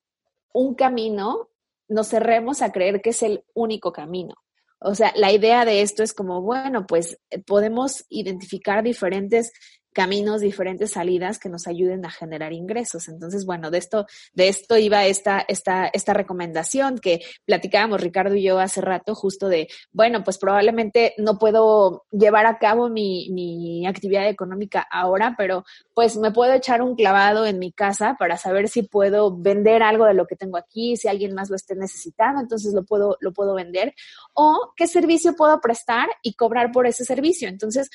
un 0.52 0.74
camino 0.74 1.50
nos 1.88 2.08
cerremos 2.08 2.62
a 2.62 2.72
creer 2.72 3.00
que 3.00 3.10
es 3.10 3.22
el 3.22 3.44
único 3.54 3.92
camino. 3.92 4.34
O 4.80 4.94
sea, 4.94 5.12
la 5.16 5.32
idea 5.32 5.64
de 5.64 5.82
esto 5.82 6.02
es 6.02 6.12
como, 6.12 6.42
bueno, 6.42 6.86
pues 6.86 7.18
podemos 7.46 8.04
identificar 8.08 8.82
diferentes 8.82 9.52
caminos, 9.94 10.42
diferentes 10.42 10.90
salidas 10.92 11.38
que 11.38 11.48
nos 11.48 11.66
ayuden 11.66 12.04
a 12.04 12.10
generar 12.10 12.52
ingresos. 12.52 13.08
Entonces, 13.08 13.46
bueno, 13.46 13.70
de 13.70 13.78
esto, 13.78 14.06
de 14.34 14.48
esto 14.48 14.76
iba 14.76 15.06
esta, 15.06 15.42
esta, 15.48 15.86
esta 15.86 16.12
recomendación 16.12 16.98
que 16.98 17.20
platicábamos 17.46 18.00
Ricardo 18.00 18.34
y 18.34 18.42
yo 18.42 18.58
hace 18.58 18.80
rato, 18.80 19.14
justo 19.14 19.48
de, 19.48 19.68
bueno, 19.92 20.22
pues 20.24 20.36
probablemente 20.36 21.14
no 21.16 21.38
puedo 21.38 22.04
llevar 22.10 22.46
a 22.46 22.58
cabo 22.58 22.88
mi, 22.88 23.30
mi 23.30 23.86
actividad 23.86 24.28
económica 24.28 24.86
ahora, 24.90 25.34
pero 25.38 25.64
pues 25.94 26.16
me 26.16 26.32
puedo 26.32 26.52
echar 26.52 26.82
un 26.82 26.96
clavado 26.96 27.46
en 27.46 27.58
mi 27.58 27.72
casa 27.72 28.16
para 28.18 28.36
saber 28.36 28.68
si 28.68 28.82
puedo 28.82 29.36
vender 29.36 29.82
algo 29.82 30.06
de 30.06 30.14
lo 30.14 30.26
que 30.26 30.36
tengo 30.36 30.58
aquí, 30.58 30.96
si 30.96 31.08
alguien 31.08 31.34
más 31.34 31.50
lo 31.50 31.56
esté 31.56 31.76
necesitando, 31.76 32.40
entonces 32.40 32.74
lo 32.74 32.84
puedo, 32.84 33.16
lo 33.20 33.32
puedo 33.32 33.54
vender, 33.54 33.94
o 34.32 34.72
qué 34.76 34.88
servicio 34.88 35.36
puedo 35.36 35.60
prestar 35.60 36.08
y 36.22 36.34
cobrar 36.34 36.72
por 36.72 36.88
ese 36.88 37.04
servicio. 37.04 37.48
Entonces, 37.48 37.90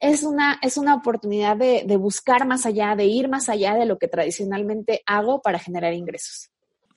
es 0.00 0.22
una, 0.22 0.58
es 0.62 0.76
una 0.76 0.94
oportunidad 0.94 1.56
de, 1.56 1.84
de 1.86 1.96
buscar 1.96 2.46
más 2.46 2.66
allá, 2.66 2.94
de 2.96 3.06
ir 3.06 3.28
más 3.28 3.48
allá 3.48 3.74
de 3.74 3.86
lo 3.86 3.98
que 3.98 4.08
tradicionalmente 4.08 5.02
hago 5.06 5.40
para 5.42 5.58
generar 5.58 5.92
ingresos 5.92 6.50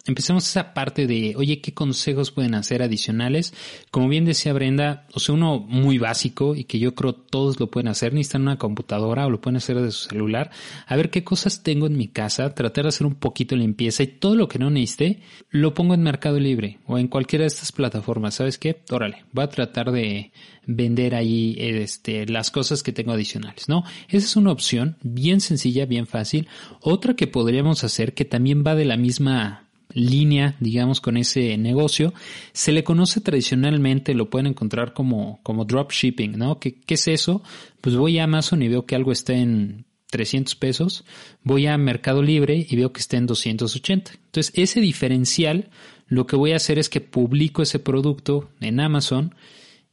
empecemos 0.07 0.47
esa 0.47 0.73
parte 0.73 1.07
de, 1.07 1.35
oye, 1.37 1.61
¿qué 1.61 1.73
consejos 1.73 2.31
pueden 2.31 2.55
hacer 2.55 2.81
adicionales? 2.81 3.53
Como 3.91 4.09
bien 4.09 4.25
decía 4.25 4.53
Brenda, 4.53 5.05
o 5.13 5.19
sea, 5.19 5.35
uno 5.35 5.59
muy 5.59 5.97
básico 5.97 6.55
y 6.55 6.63
que 6.63 6.79
yo 6.79 6.95
creo 6.95 7.13
todos 7.13 7.59
lo 7.59 7.69
pueden 7.69 7.87
hacer, 7.87 8.13
necesitan 8.13 8.43
una 8.43 8.57
computadora 8.57 9.25
o 9.25 9.29
lo 9.29 9.41
pueden 9.41 9.57
hacer 9.57 9.79
de 9.79 9.91
su 9.91 10.09
celular, 10.09 10.51
a 10.87 10.95
ver 10.95 11.09
qué 11.09 11.23
cosas 11.23 11.63
tengo 11.63 11.87
en 11.87 11.97
mi 11.97 12.07
casa, 12.07 12.53
tratar 12.55 12.85
de 12.85 12.89
hacer 12.89 13.07
un 13.07 13.15
poquito 13.15 13.55
limpieza 13.55 14.03
y 14.03 14.07
todo 14.07 14.35
lo 14.35 14.47
que 14.47 14.59
no 14.59 14.69
necesite, 14.69 15.19
lo 15.49 15.73
pongo 15.73 15.93
en 15.93 16.03
Mercado 16.03 16.39
Libre 16.39 16.79
o 16.87 16.97
en 16.97 17.07
cualquiera 17.07 17.43
de 17.43 17.47
estas 17.47 17.71
plataformas. 17.71 18.35
¿Sabes 18.35 18.57
qué? 18.57 18.81
Órale, 18.89 19.25
voy 19.31 19.43
a 19.43 19.49
tratar 19.49 19.91
de 19.91 20.31
vender 20.65 21.15
ahí 21.15 21.55
este, 21.57 22.25
las 22.27 22.51
cosas 22.51 22.83
que 22.83 22.91
tengo 22.91 23.11
adicionales, 23.11 23.67
¿no? 23.67 23.83
Esa 24.07 24.25
es 24.25 24.35
una 24.35 24.51
opción 24.51 24.97
bien 25.01 25.41
sencilla, 25.41 25.85
bien 25.85 26.07
fácil. 26.07 26.47
Otra 26.81 27.15
que 27.15 27.27
podríamos 27.27 27.83
hacer 27.83 28.13
que 28.13 28.25
también 28.25 28.63
va 28.65 28.75
de 28.75 28.85
la 28.85 28.97
misma 28.97 29.67
línea, 29.93 30.55
digamos, 30.59 31.01
con 31.01 31.17
ese 31.17 31.57
negocio, 31.57 32.13
se 32.53 32.71
le 32.71 32.83
conoce 32.83 33.21
tradicionalmente, 33.21 34.13
lo 34.13 34.29
pueden 34.29 34.47
encontrar 34.47 34.93
como, 34.93 35.39
como 35.43 35.65
dropshipping, 35.65 36.37
¿no? 36.37 36.59
¿Qué, 36.59 36.75
¿Qué 36.75 36.95
es 36.95 37.07
eso? 37.07 37.43
Pues 37.81 37.95
voy 37.95 38.19
a 38.19 38.25
Amazon 38.25 38.61
y 38.63 38.67
veo 38.67 38.85
que 38.85 38.95
algo 38.95 39.11
está 39.11 39.33
en 39.33 39.85
300 40.11 40.55
pesos, 40.55 41.05
voy 41.43 41.65
a 41.67 41.77
Mercado 41.77 42.21
Libre 42.21 42.67
y 42.69 42.75
veo 42.75 42.93
que 42.93 42.99
está 42.99 43.17
en 43.17 43.25
280. 43.25 44.11
Entonces, 44.13 44.53
ese 44.55 44.81
diferencial, 44.81 45.69
lo 46.07 46.27
que 46.27 46.35
voy 46.35 46.51
a 46.51 46.57
hacer 46.57 46.77
es 46.77 46.89
que 46.89 47.01
publico 47.01 47.63
ese 47.63 47.79
producto 47.79 48.49
en 48.59 48.79
Amazon 48.79 49.33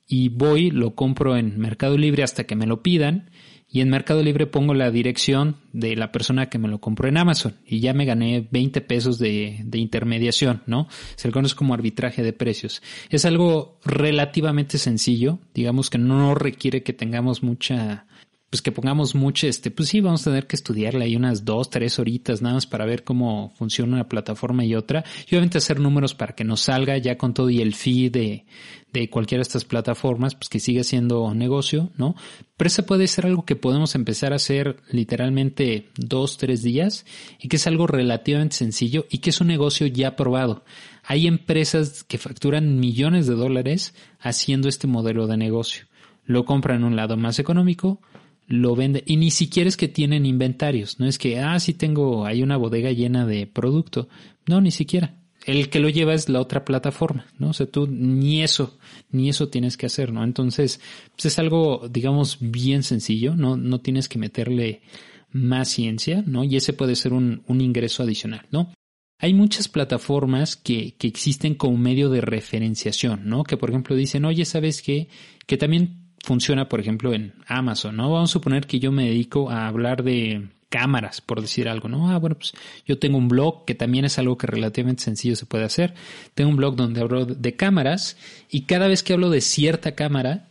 y 0.06 0.28
voy, 0.28 0.70
lo 0.70 0.94
compro 0.94 1.36
en 1.36 1.58
Mercado 1.58 1.96
Libre 1.96 2.22
hasta 2.22 2.44
que 2.44 2.56
me 2.56 2.66
lo 2.66 2.82
pidan 2.82 3.30
y 3.70 3.80
en 3.80 3.90
Mercado 3.90 4.22
Libre 4.22 4.46
pongo 4.46 4.72
la 4.74 4.90
dirección 4.90 5.56
de 5.72 5.94
la 5.94 6.10
persona 6.10 6.46
que 6.46 6.58
me 6.58 6.68
lo 6.68 6.80
compró 6.80 7.08
en 7.08 7.18
Amazon 7.18 7.56
y 7.66 7.80
ya 7.80 7.92
me 7.92 8.06
gané 8.06 8.48
20 8.50 8.80
pesos 8.80 9.18
de, 9.18 9.60
de, 9.64 9.78
intermediación, 9.78 10.62
¿no? 10.66 10.88
Se 11.16 11.28
le 11.28 11.32
conoce 11.32 11.54
como 11.54 11.74
arbitraje 11.74 12.22
de 12.22 12.32
precios. 12.32 12.82
Es 13.10 13.24
algo 13.24 13.78
relativamente 13.84 14.78
sencillo, 14.78 15.38
digamos 15.54 15.90
que 15.90 15.98
no 15.98 16.34
requiere 16.34 16.82
que 16.82 16.94
tengamos 16.94 17.42
mucha 17.42 18.06
pues 18.50 18.62
que 18.62 18.72
pongamos 18.72 19.14
mucho, 19.14 19.46
este, 19.46 19.70
pues 19.70 19.90
sí, 19.90 20.00
vamos 20.00 20.22
a 20.22 20.30
tener 20.30 20.46
que 20.46 20.56
estudiarle 20.56 21.04
ahí 21.04 21.16
unas 21.16 21.44
dos, 21.44 21.68
tres 21.68 21.98
horitas 21.98 22.40
nada 22.40 22.54
más 22.54 22.66
para 22.66 22.86
ver 22.86 23.04
cómo 23.04 23.52
funciona 23.56 23.94
una 23.94 24.08
plataforma 24.08 24.64
y 24.64 24.74
otra. 24.74 25.04
Y 25.26 25.34
obviamente 25.34 25.58
hacer 25.58 25.80
números 25.80 26.14
para 26.14 26.34
que 26.34 26.44
nos 26.44 26.62
salga 26.62 26.96
ya 26.96 27.18
con 27.18 27.34
todo 27.34 27.50
y 27.50 27.60
el 27.60 27.74
fee 27.74 28.08
de, 28.08 28.46
de 28.92 29.10
cualquiera 29.10 29.40
de 29.40 29.48
estas 29.48 29.64
plataformas, 29.64 30.34
pues 30.34 30.48
que 30.48 30.60
siga 30.60 30.82
siendo 30.82 31.34
negocio, 31.34 31.90
¿no? 31.96 32.14
Pero 32.56 32.68
eso 32.68 32.86
puede 32.86 33.06
ser 33.06 33.26
algo 33.26 33.44
que 33.44 33.54
podemos 33.54 33.94
empezar 33.94 34.32
a 34.32 34.36
hacer 34.36 34.76
literalmente 34.90 35.90
dos, 35.96 36.38
tres 36.38 36.62
días 36.62 37.04
y 37.38 37.48
que 37.48 37.56
es 37.56 37.66
algo 37.66 37.86
relativamente 37.86 38.56
sencillo 38.56 39.06
y 39.10 39.18
que 39.18 39.30
es 39.30 39.40
un 39.42 39.48
negocio 39.48 39.86
ya 39.86 40.16
probado. 40.16 40.64
Hay 41.04 41.26
empresas 41.26 42.02
que 42.02 42.18
facturan 42.18 42.80
millones 42.80 43.26
de 43.26 43.34
dólares 43.34 43.94
haciendo 44.20 44.68
este 44.68 44.86
modelo 44.86 45.26
de 45.26 45.36
negocio. 45.36 45.84
Lo 46.24 46.44
compran 46.44 46.78
en 46.78 46.84
un 46.84 46.96
lado 46.96 47.16
más 47.16 47.38
económico, 47.38 48.02
lo 48.48 48.74
vende 48.74 49.04
y 49.06 49.16
ni 49.16 49.30
siquiera 49.30 49.68
es 49.68 49.76
que 49.76 49.88
tienen 49.88 50.26
inventarios, 50.26 50.98
no 50.98 51.06
es 51.06 51.18
que, 51.18 51.38
ah, 51.38 51.60
sí 51.60 51.74
tengo, 51.74 52.24
hay 52.24 52.42
una 52.42 52.56
bodega 52.56 52.90
llena 52.90 53.26
de 53.26 53.46
producto, 53.46 54.08
no, 54.46 54.60
ni 54.60 54.70
siquiera. 54.70 55.14
El 55.44 55.70
que 55.70 55.80
lo 55.80 55.88
lleva 55.88 56.14
es 56.14 56.28
la 56.28 56.40
otra 56.40 56.64
plataforma, 56.64 57.26
¿no? 57.38 57.50
O 57.50 57.52
sea, 57.52 57.66
tú 57.66 57.86
ni 57.86 58.42
eso, 58.42 58.78
ni 59.10 59.28
eso 59.28 59.48
tienes 59.48 59.76
que 59.76 59.86
hacer, 59.86 60.12
¿no? 60.12 60.24
Entonces, 60.24 60.80
pues 61.12 61.26
es 61.26 61.38
algo, 61.38 61.88
digamos, 61.90 62.38
bien 62.40 62.82
sencillo, 62.82 63.34
no, 63.36 63.56
no 63.56 63.80
tienes 63.80 64.08
que 64.08 64.18
meterle 64.18 64.82
más 65.30 65.68
ciencia, 65.68 66.22
¿no? 66.26 66.44
Y 66.44 66.56
ese 66.56 66.72
puede 66.72 66.96
ser 66.96 67.12
un, 67.12 67.42
un 67.46 67.60
ingreso 67.60 68.02
adicional, 68.02 68.46
¿no? 68.50 68.72
Hay 69.20 69.34
muchas 69.34 69.68
plataformas 69.68 70.56
que, 70.56 70.94
que 70.96 71.08
existen 71.08 71.54
como 71.54 71.76
medio 71.76 72.08
de 72.08 72.20
referenciación, 72.20 73.28
¿no? 73.28 73.44
Que 73.44 73.56
por 73.56 73.70
ejemplo 73.70 73.94
dicen, 73.94 74.24
oye, 74.24 74.44
¿sabes 74.44 74.80
qué? 74.80 75.08
Que 75.46 75.56
también 75.56 76.07
funciona, 76.24 76.68
por 76.68 76.80
ejemplo, 76.80 77.12
en 77.12 77.34
Amazon, 77.46 77.96
¿no? 77.96 78.10
Vamos 78.10 78.30
a 78.30 78.32
suponer 78.32 78.66
que 78.66 78.78
yo 78.78 78.92
me 78.92 79.06
dedico 79.06 79.50
a 79.50 79.66
hablar 79.66 80.02
de 80.02 80.48
cámaras, 80.68 81.20
por 81.20 81.40
decir 81.40 81.68
algo, 81.68 81.88
¿no? 81.88 82.10
Ah, 82.10 82.18
bueno, 82.18 82.36
pues 82.36 82.52
yo 82.86 82.98
tengo 82.98 83.18
un 83.18 83.28
blog 83.28 83.64
que 83.64 83.74
también 83.74 84.04
es 84.04 84.18
algo 84.18 84.36
que 84.36 84.46
relativamente 84.46 85.02
sencillo 85.02 85.36
se 85.36 85.46
puede 85.46 85.64
hacer. 85.64 85.94
Tengo 86.34 86.50
un 86.50 86.56
blog 86.56 86.76
donde 86.76 87.00
hablo 87.00 87.24
de 87.24 87.56
cámaras 87.56 88.16
y 88.50 88.62
cada 88.62 88.88
vez 88.88 89.02
que 89.02 89.14
hablo 89.14 89.30
de 89.30 89.40
cierta 89.40 89.94
cámara, 89.94 90.50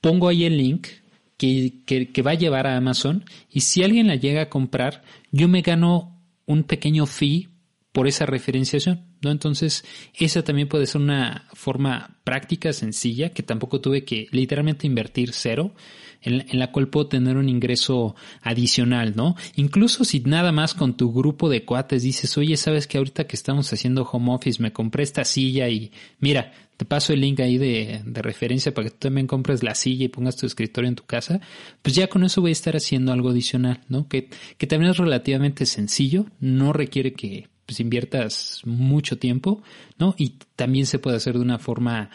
pongo 0.00 0.28
ahí 0.28 0.44
el 0.44 0.56
link 0.56 0.88
que, 1.36 1.82
que, 1.86 2.10
que 2.10 2.22
va 2.22 2.32
a 2.32 2.34
llevar 2.34 2.66
a 2.66 2.76
Amazon 2.76 3.24
y 3.50 3.60
si 3.60 3.82
alguien 3.82 4.06
la 4.06 4.16
llega 4.16 4.42
a 4.42 4.48
comprar, 4.48 5.02
yo 5.30 5.48
me 5.48 5.62
gano 5.62 6.18
un 6.46 6.64
pequeño 6.64 7.06
fee 7.06 7.48
por 7.92 8.06
esa 8.08 8.26
referenciación, 8.26 9.04
¿no? 9.20 9.30
Entonces, 9.30 9.84
esa 10.14 10.42
también 10.42 10.68
puede 10.68 10.86
ser 10.86 11.00
una 11.00 11.48
forma 11.52 12.16
práctica, 12.24 12.72
sencilla, 12.72 13.30
que 13.30 13.42
tampoco 13.42 13.80
tuve 13.80 14.04
que 14.04 14.28
literalmente 14.30 14.86
invertir 14.86 15.32
cero, 15.32 15.74
en, 16.20 16.58
la 16.58 16.72
cual 16.72 16.88
puedo 16.88 17.08
tener 17.08 17.36
un 17.36 17.48
ingreso 17.48 18.14
adicional, 18.42 19.14
¿no? 19.16 19.36
Incluso 19.56 20.04
si 20.04 20.20
nada 20.20 20.52
más 20.52 20.74
con 20.74 20.96
tu 20.96 21.12
grupo 21.12 21.48
de 21.48 21.64
cuates 21.64 22.02
dices, 22.02 22.36
oye, 22.38 22.56
sabes 22.56 22.86
que 22.86 22.98
ahorita 22.98 23.26
que 23.26 23.36
estamos 23.36 23.72
haciendo 23.72 24.02
home 24.02 24.32
office 24.34 24.62
me 24.62 24.72
compré 24.72 25.04
esta 25.04 25.24
silla 25.24 25.68
y 25.68 25.92
mira, 26.18 26.52
te 26.76 26.84
paso 26.84 27.12
el 27.12 27.20
link 27.20 27.40
ahí 27.40 27.58
de, 27.58 28.02
de 28.04 28.22
referencia 28.22 28.72
para 28.72 28.86
que 28.86 28.90
tú 28.92 28.98
también 29.00 29.26
compres 29.26 29.62
la 29.62 29.74
silla 29.74 30.04
y 30.04 30.08
pongas 30.08 30.36
tu 30.36 30.46
escritorio 30.46 30.88
en 30.88 30.96
tu 30.96 31.04
casa, 31.04 31.40
pues 31.82 31.94
ya 31.94 32.08
con 32.08 32.24
eso 32.24 32.40
voy 32.40 32.50
a 32.50 32.52
estar 32.52 32.76
haciendo 32.76 33.12
algo 33.12 33.30
adicional, 33.30 33.80
¿no? 33.88 34.08
Que, 34.08 34.28
que 34.56 34.66
también 34.66 34.90
es 34.92 34.96
relativamente 34.96 35.66
sencillo, 35.66 36.26
no 36.40 36.72
requiere 36.72 37.12
que 37.12 37.48
pues 37.68 37.80
inviertas 37.80 38.62
mucho 38.64 39.18
tiempo, 39.18 39.62
¿no? 39.98 40.14
Y 40.16 40.38
también 40.56 40.86
se 40.86 40.98
puede 40.98 41.18
hacer 41.18 41.34
de 41.34 41.42
una 41.42 41.58
forma 41.58 42.08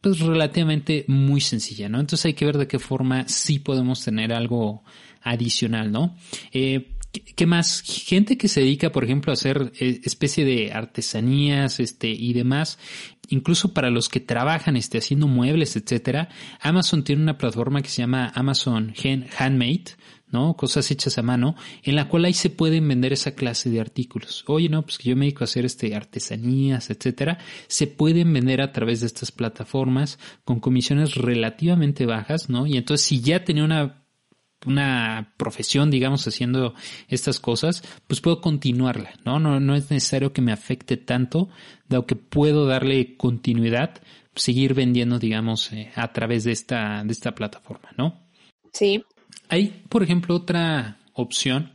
pues 0.00 0.18
relativamente 0.20 1.04
muy 1.08 1.42
sencilla, 1.42 1.90
¿no? 1.90 2.00
Entonces 2.00 2.24
hay 2.24 2.32
que 2.32 2.46
ver 2.46 2.56
de 2.56 2.66
qué 2.66 2.78
forma 2.78 3.28
sí 3.28 3.58
podemos 3.58 4.02
tener 4.02 4.32
algo 4.32 4.82
adicional, 5.20 5.92
¿no? 5.92 6.16
Eh, 6.52 6.92
¿Qué 7.36 7.44
más? 7.44 7.82
Gente 7.82 8.38
que 8.38 8.48
se 8.48 8.60
dedica, 8.60 8.92
por 8.92 9.04
ejemplo, 9.04 9.30
a 9.30 9.34
hacer 9.34 9.72
eh, 9.78 10.00
especie 10.04 10.42
de 10.46 10.72
artesanías, 10.72 11.80
este, 11.80 12.08
y 12.08 12.32
demás. 12.32 12.78
Incluso 13.28 13.74
para 13.74 13.90
los 13.90 14.08
que 14.08 14.20
trabajan, 14.20 14.76
este, 14.76 14.96
haciendo 14.96 15.28
muebles, 15.28 15.76
etcétera. 15.76 16.30
Amazon 16.60 17.04
tiene 17.04 17.22
una 17.22 17.36
plataforma 17.36 17.82
que 17.82 17.90
se 17.90 18.00
llama 18.00 18.32
Amazon 18.34 18.94
Handmade, 19.38 19.84
¿no? 20.34 20.54
Cosas 20.56 20.90
hechas 20.90 21.16
a 21.16 21.22
mano, 21.22 21.54
en 21.82 21.94
la 21.94 22.08
cual 22.08 22.24
ahí 22.26 22.34
se 22.34 22.50
pueden 22.50 22.86
vender 22.86 23.12
esa 23.12 23.34
clase 23.34 23.70
de 23.70 23.80
artículos. 23.80 24.44
Oye, 24.48 24.68
no, 24.68 24.82
pues 24.82 24.98
que 24.98 25.08
yo 25.08 25.16
me 25.16 25.26
dedico 25.26 25.44
a 25.44 25.46
hacer 25.46 25.64
este, 25.64 25.94
artesanías, 25.94 26.90
etcétera. 26.90 27.38
Se 27.68 27.86
pueden 27.86 28.32
vender 28.32 28.60
a 28.60 28.72
través 28.72 29.00
de 29.00 29.06
estas 29.06 29.30
plataformas 29.30 30.18
con 30.44 30.58
comisiones 30.58 31.14
relativamente 31.14 32.04
bajas, 32.04 32.50
¿no? 32.50 32.66
Y 32.66 32.76
entonces, 32.76 33.06
si 33.06 33.20
ya 33.20 33.44
tenía 33.44 33.64
una 33.64 34.00
una 34.66 35.34
profesión, 35.36 35.90
digamos, 35.90 36.26
haciendo 36.26 36.74
estas 37.08 37.38
cosas, 37.38 37.82
pues 38.06 38.22
puedo 38.22 38.40
continuarla, 38.40 39.10
¿no? 39.22 39.38
No, 39.38 39.60
no 39.60 39.74
es 39.74 39.90
necesario 39.90 40.32
que 40.32 40.40
me 40.40 40.52
afecte 40.52 40.96
tanto, 40.96 41.50
dado 41.86 42.06
que 42.06 42.16
puedo 42.16 42.64
darle 42.64 43.18
continuidad, 43.18 44.00
seguir 44.34 44.72
vendiendo, 44.72 45.18
digamos, 45.18 45.70
eh, 45.72 45.92
a 45.94 46.14
través 46.14 46.44
de 46.44 46.52
esta, 46.52 47.04
de 47.04 47.12
esta 47.12 47.34
plataforma, 47.34 47.90
¿no? 47.98 48.24
Sí. 48.72 49.04
Hay, 49.54 49.84
por 49.88 50.02
ejemplo, 50.02 50.34
otra 50.34 50.98
opción 51.12 51.70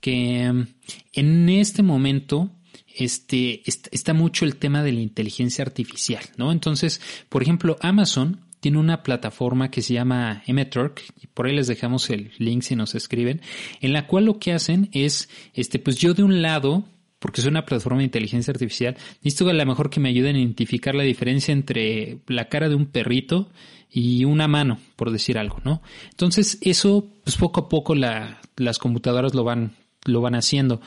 que 0.00 0.50
mm, 0.50 0.66
en 1.12 1.48
este 1.50 1.82
momento 1.82 2.48
este, 2.96 3.60
está 3.66 4.14
mucho 4.14 4.46
el 4.46 4.56
tema 4.56 4.82
de 4.82 4.92
la 4.92 5.00
inteligencia 5.00 5.62
artificial, 5.62 6.24
¿no? 6.38 6.52
Entonces, 6.52 7.02
por 7.28 7.42
ejemplo, 7.42 7.76
Amazon 7.82 8.40
tiene 8.60 8.78
una 8.78 9.02
plataforma 9.02 9.70
que 9.70 9.82
se 9.82 9.92
llama 9.92 10.42
Emeturk, 10.46 11.02
y 11.22 11.26
por 11.26 11.44
ahí 11.44 11.54
les 11.54 11.66
dejamos 11.66 12.08
el 12.08 12.32
link 12.38 12.62
si 12.62 12.74
nos 12.76 12.94
escriben, 12.94 13.42
en 13.82 13.92
la 13.92 14.06
cual 14.06 14.24
lo 14.24 14.38
que 14.38 14.54
hacen 14.54 14.88
es, 14.92 15.28
este, 15.52 15.78
pues 15.78 15.98
yo 15.98 16.14
de 16.14 16.22
un 16.22 16.40
lado, 16.40 16.84
porque 17.18 17.40
es 17.40 17.46
una 17.46 17.66
plataforma 17.66 17.98
de 17.98 18.04
inteligencia 18.04 18.52
artificial, 18.52 18.96
necesito 19.22 19.48
a 19.48 19.52
lo 19.52 19.66
mejor 19.66 19.90
que 19.90 20.00
me 20.00 20.08
ayuden 20.08 20.36
a 20.36 20.40
identificar 20.40 20.94
la 20.94 21.02
diferencia 21.02 21.52
entre 21.52 22.18
la 22.26 22.48
cara 22.48 22.68
de 22.68 22.74
un 22.74 22.86
perrito 22.86 23.48
y 23.90 24.24
una 24.24 24.48
mano, 24.48 24.78
por 24.96 25.10
decir 25.10 25.38
algo, 25.38 25.58
¿no? 25.64 25.82
Entonces, 26.10 26.58
eso, 26.60 27.06
pues 27.24 27.36
poco 27.36 27.60
a 27.60 27.68
poco 27.68 27.94
la, 27.94 28.40
las 28.56 28.78
computadoras 28.78 29.34
lo 29.34 29.44
van, 29.44 29.72
lo 30.04 30.20
van 30.20 30.34
haciendo. 30.34 30.80